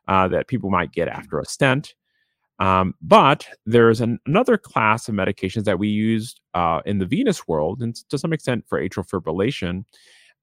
[0.08, 1.94] uh, that people might get after a stent.
[2.58, 7.46] Um, but there's an, another class of medications that we use uh, in the venous
[7.46, 9.84] world, and to some extent for atrial fibrillation,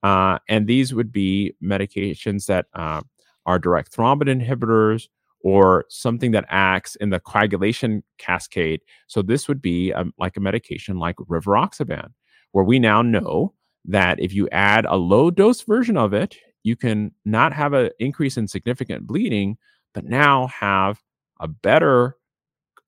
[0.02, 3.02] uh, and these would be medications that uh,
[3.46, 5.10] are direct thrombin inhibitors
[5.46, 8.82] or something that acts in the coagulation cascade.
[9.06, 12.10] So this would be um, like a medication like rivaroxaban,
[12.52, 13.54] where we now know
[13.86, 17.92] that if you add a low dose version of it, you can not have an
[18.00, 19.56] increase in significant bleeding,
[19.94, 21.00] but now have
[21.40, 22.18] a better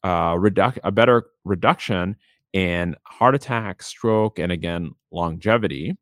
[0.03, 2.15] uh, reduc- a better reduction
[2.53, 5.95] in heart attack, stroke, and again, longevity.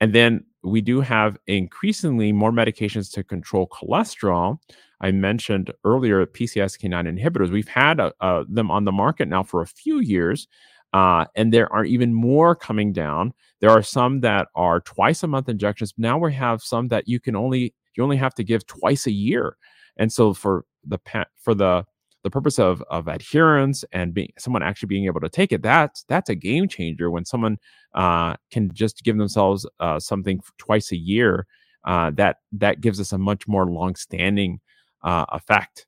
[0.00, 4.58] And then we do have increasingly more medications to control cholesterol.
[5.00, 7.50] I mentioned earlier PCSK9 inhibitors.
[7.50, 10.48] We've had uh, uh, them on the market now for a few years,
[10.92, 13.32] uh, and there are even more coming down.
[13.60, 15.94] There are some that are twice a month injections.
[15.96, 19.12] Now we have some that you can only you only have to give twice a
[19.12, 19.56] year.
[19.96, 20.98] And so for the
[21.36, 21.84] for the
[22.26, 26.04] the purpose of of adherence and being someone actually being able to take it, that's
[26.08, 27.56] that's a game changer when someone
[27.94, 31.46] uh, can just give themselves uh, something twice a year.
[31.84, 34.58] Uh, that that gives us a much more long-standing
[35.04, 35.86] uh, effect.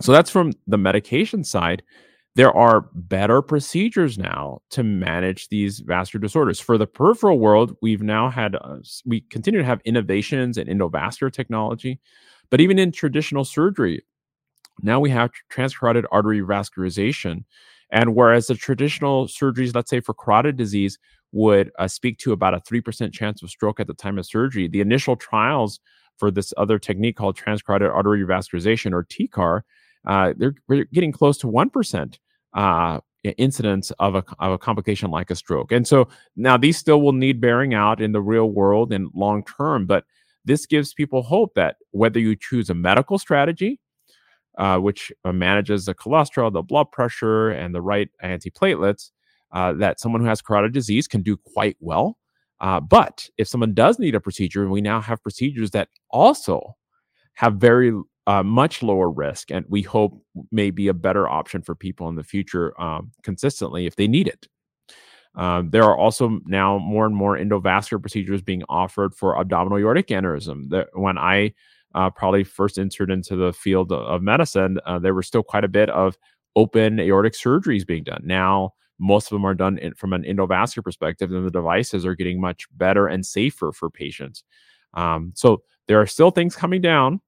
[0.00, 1.82] So that's from the medication side.
[2.36, 6.60] There are better procedures now to manage these vascular disorders.
[6.60, 11.32] For the peripheral world, we've now had uh, we continue to have innovations in endovascular
[11.32, 11.98] technology,
[12.48, 14.04] but even in traditional surgery,
[14.82, 17.44] now we have transcarotid artery vascularization.
[17.90, 20.98] And whereas the traditional surgeries, let's say for carotid disease,
[21.32, 24.68] would uh, speak to about a 3% chance of stroke at the time of surgery,
[24.68, 25.80] the initial trials
[26.16, 29.62] for this other technique called transcarotid artery vascularization or TCAR,
[30.06, 32.18] uh, they're, they're, getting close to 1%
[32.54, 33.00] uh,
[33.36, 35.70] incidence of a, of a complication like a stroke.
[35.70, 39.44] And so now these still will need bearing out in the real world and long
[39.44, 40.04] term, but
[40.44, 43.80] this gives people hope that whether you choose a medical strategy
[44.58, 49.10] uh, which uh, manages the cholesterol, the blood pressure, and the right antiplatelets,
[49.52, 52.18] uh, that someone who has carotid disease can do quite well.
[52.60, 56.76] Uh, but if someone does need a procedure, we now have procedures that also
[57.34, 57.92] have very
[58.26, 62.16] uh, much lower risk, and we hope may be a better option for people in
[62.16, 64.48] the future um, consistently if they need it.
[65.34, 70.08] Um, there are also now more and more endovascular procedures being offered for abdominal aortic
[70.08, 70.68] aneurysm.
[70.70, 71.54] That when I
[71.94, 75.68] uh, probably first entered into the field of medicine, uh, there were still quite a
[75.68, 76.16] bit of
[76.56, 78.22] open aortic surgeries being done.
[78.24, 82.14] Now, most of them are done in, from an endovascular perspective, and the devices are
[82.14, 84.44] getting much better and safer for patients.
[84.94, 87.20] Um, so there are still things coming down,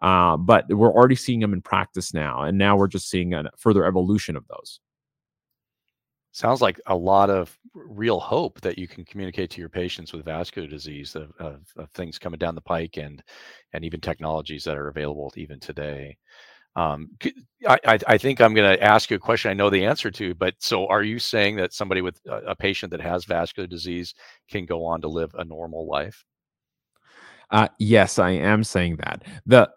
[0.00, 3.44] uh, but we're already seeing them in practice now, and now we're just seeing a
[3.56, 4.80] further evolution of those.
[6.32, 10.24] Sounds like a lot of real hope that you can communicate to your patients with
[10.24, 13.22] vascular disease of, of, of things coming down the pike and
[13.74, 16.16] and even technologies that are available even today.
[16.74, 17.10] Um,
[17.68, 20.34] I, I think I'm going to ask you a question I know the answer to,
[20.34, 24.14] but so are you saying that somebody with a, a patient that has vascular disease
[24.50, 26.24] can go on to live a normal life?
[27.50, 29.22] Uh, yes, I am saying that.
[29.44, 29.70] the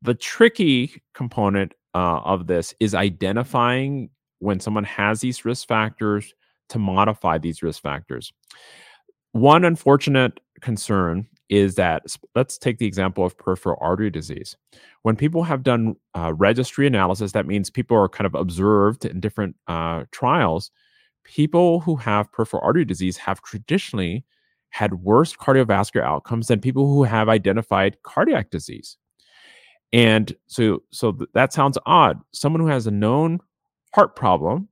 [0.00, 4.08] The tricky component uh, of this is identifying
[4.42, 6.34] when someone has these risk factors
[6.68, 8.32] to modify these risk factors.
[9.30, 14.56] One unfortunate concern is that let's take the example of peripheral artery disease.
[15.02, 19.20] When people have done uh, registry analysis, that means people are kind of observed in
[19.20, 20.70] different uh, trials.
[21.24, 24.24] People who have peripheral artery disease have traditionally
[24.70, 28.96] had worse cardiovascular outcomes than people who have identified cardiac disease.
[29.92, 32.18] And so, so that sounds odd.
[32.32, 33.40] Someone who has a known
[33.94, 34.68] heart problem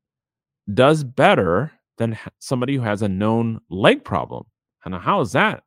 [0.72, 4.44] does better than somebody who has a known leg problem.
[4.84, 5.62] And how is that?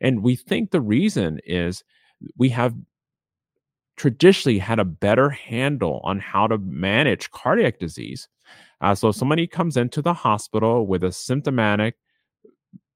[0.00, 1.84] And we think the reason is
[2.36, 2.74] we have
[3.96, 8.28] traditionally had a better handle on how to manage cardiac disease.
[8.80, 11.94] Uh, so, if somebody comes into the hospital with a symptomatic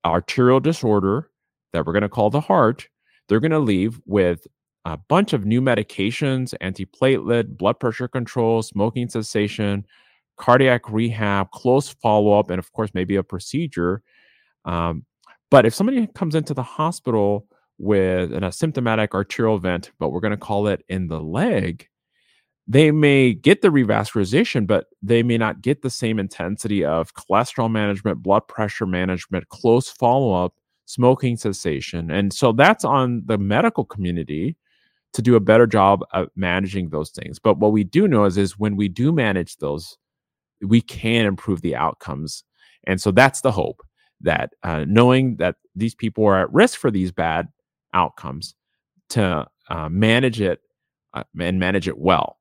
[0.05, 1.31] arterial disorder
[1.73, 2.89] that we're going to call the heart,
[3.29, 4.47] they're going to leave with
[4.85, 9.87] a bunch of new medications, antiplatelet, blood pressure control, smoking cessation,
[10.37, 14.03] cardiac rehab, close follow up, and of course, maybe a procedure.
[14.65, 15.05] Um,
[15.51, 17.47] but if somebody comes into the hospital
[17.79, 21.87] with an asymptomatic arterial event, but we're going to call it in the leg,
[22.67, 27.71] they may get the revascularization, but they may not get the same intensity of cholesterol
[27.71, 30.55] management, blood pressure management, close follow up,
[30.87, 32.11] smoking cessation.
[32.11, 34.57] And so that's on the medical community
[35.13, 37.39] to do a better job of managing those things.
[37.39, 39.99] But what we do know is, is when we do manage those,
[40.61, 42.45] we can improve the outcomes.
[42.87, 43.83] And so that's the hope
[44.21, 47.49] that uh, knowing that these people are at risk for these bad
[47.95, 48.55] outcomes
[49.11, 50.61] to uh, manage it
[51.15, 52.39] uh, and manage it well.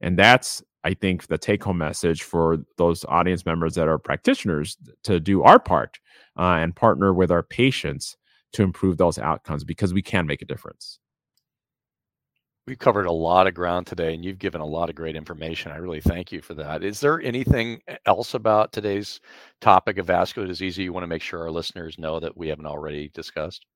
[0.00, 4.76] And that's, I think, the take home message for those audience members that are practitioners
[5.04, 5.98] to do our part
[6.38, 8.16] uh, and partner with our patients
[8.52, 10.98] to improve those outcomes because we can make a difference.
[12.70, 15.72] We covered a lot of ground today, and you've given a lot of great information.
[15.72, 16.84] I really thank you for that.
[16.84, 19.20] Is there anything else about today's
[19.60, 22.66] topic of vascular disease you want to make sure our listeners know that we haven't
[22.66, 23.66] already discussed?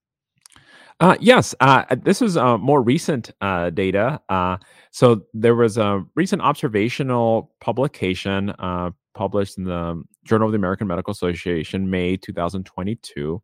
[1.01, 4.21] Uh, yes, uh, this is uh, more recent uh, data.
[4.29, 4.59] Uh,
[4.93, 10.87] so there was a recent observational publication uh, published in the Journal of the American
[10.87, 13.43] Medical Association, May 2022,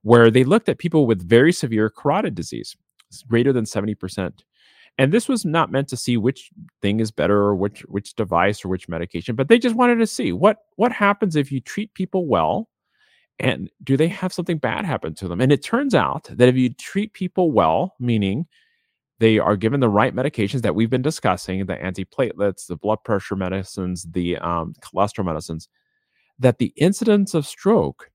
[0.00, 2.74] where they looked at people with very severe carotid disease,
[3.28, 4.40] greater than 70%.
[4.98, 8.64] And this was not meant to see which thing is better or which which device
[8.64, 11.92] or which medication, but they just wanted to see what what happens if you treat
[11.94, 12.68] people well
[13.38, 15.40] and do they have something bad happen to them?
[15.40, 18.46] And it turns out that if you treat people well, meaning
[19.18, 23.36] they are given the right medications that we've been discussing, the antiplatelets, the blood pressure
[23.36, 25.68] medicines, the um, cholesterol medicines,
[26.38, 28.10] that the incidence of stroke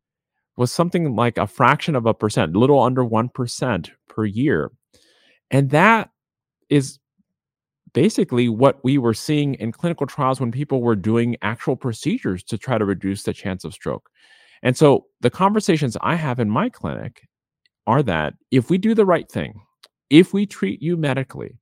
[0.57, 4.71] was something like a fraction of a percent, little under 1% per year.
[5.49, 6.09] And that
[6.71, 6.97] is
[7.93, 12.57] basically what we were seeing in clinical trials when people were doing actual procedures to
[12.57, 14.09] try to reduce the chance of stroke.
[14.63, 17.27] And so the conversations I have in my clinic
[17.85, 19.61] are that if we do the right thing,
[20.09, 21.57] if we treat you medically,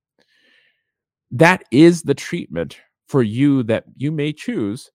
[1.32, 4.90] that is the treatment for you that you may choose,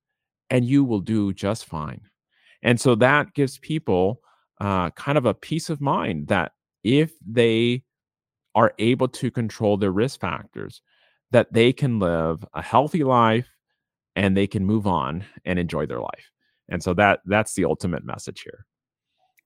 [0.50, 2.02] and you will do just fine.
[2.62, 4.22] And so that gives people
[4.62, 6.54] uh, kind of a peace of mind that
[6.84, 7.84] if they
[8.56, 10.82] are able to control their risk factors,
[11.32, 13.50] that they can live a healthy life
[14.16, 16.32] and they can move on and enjoy their life.
[16.70, 18.66] And so that that's the ultimate message here.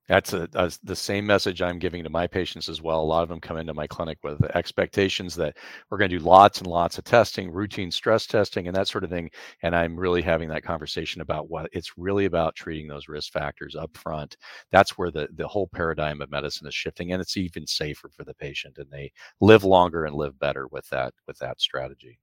[0.10, 3.00] That's a, a, the same message I'm giving to my patients as well.
[3.00, 5.56] A lot of them come into my clinic with expectations that
[5.90, 9.04] we're going to do lots and lots of testing, routine stress testing, and that sort
[9.04, 9.30] of thing.
[9.62, 13.76] And I'm really having that conversation about what it's really about treating those risk factors
[13.76, 14.36] up front.
[14.72, 18.24] That's where the, the whole paradigm of medicine is shifting, and it's even safer for
[18.24, 22.20] the patient, and they live longer and live better with that with that strategy.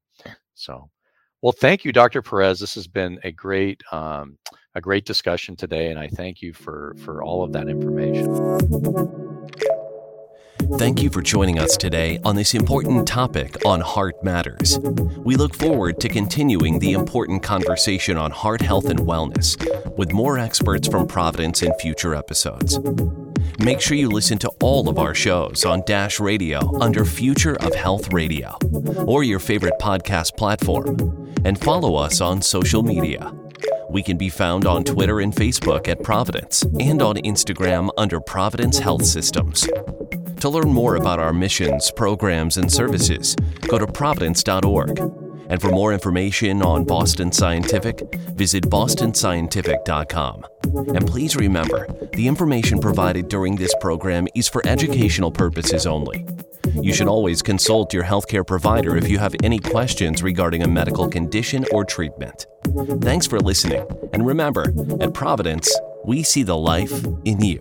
[0.55, 0.91] So
[1.43, 2.23] well, thank you, Dr.
[2.23, 2.59] Perez.
[2.59, 4.39] This has been a great um,
[4.77, 8.27] a great discussion today, and I thank you for for all of that information.
[10.79, 14.79] Thank you for joining us today on this important topic on Heart Matters.
[15.19, 19.57] We look forward to continuing the important conversation on heart health and wellness
[19.97, 22.79] with more experts from Providence in future episodes.
[23.59, 27.75] Make sure you listen to all of our shows on Dash Radio under Future of
[27.75, 28.59] Health Radio
[29.07, 33.33] or your favorite podcast platform and follow us on social media.
[33.91, 38.79] We can be found on Twitter and Facebook at Providence and on Instagram under Providence
[38.79, 39.67] Health Systems.
[40.41, 43.37] To learn more about our missions, programs, and services,
[43.69, 44.99] go to providence.org.
[45.49, 48.01] And for more information on Boston Scientific,
[48.35, 50.45] visit bostonscientific.com.
[50.95, 56.27] And please remember, the information provided during this program is for educational purposes only.
[56.83, 61.09] You should always consult your healthcare provider if you have any questions regarding a medical
[61.09, 62.47] condition or treatment.
[63.01, 65.75] Thanks for listening, and remember, at Providence,
[66.05, 67.59] we see the life in you.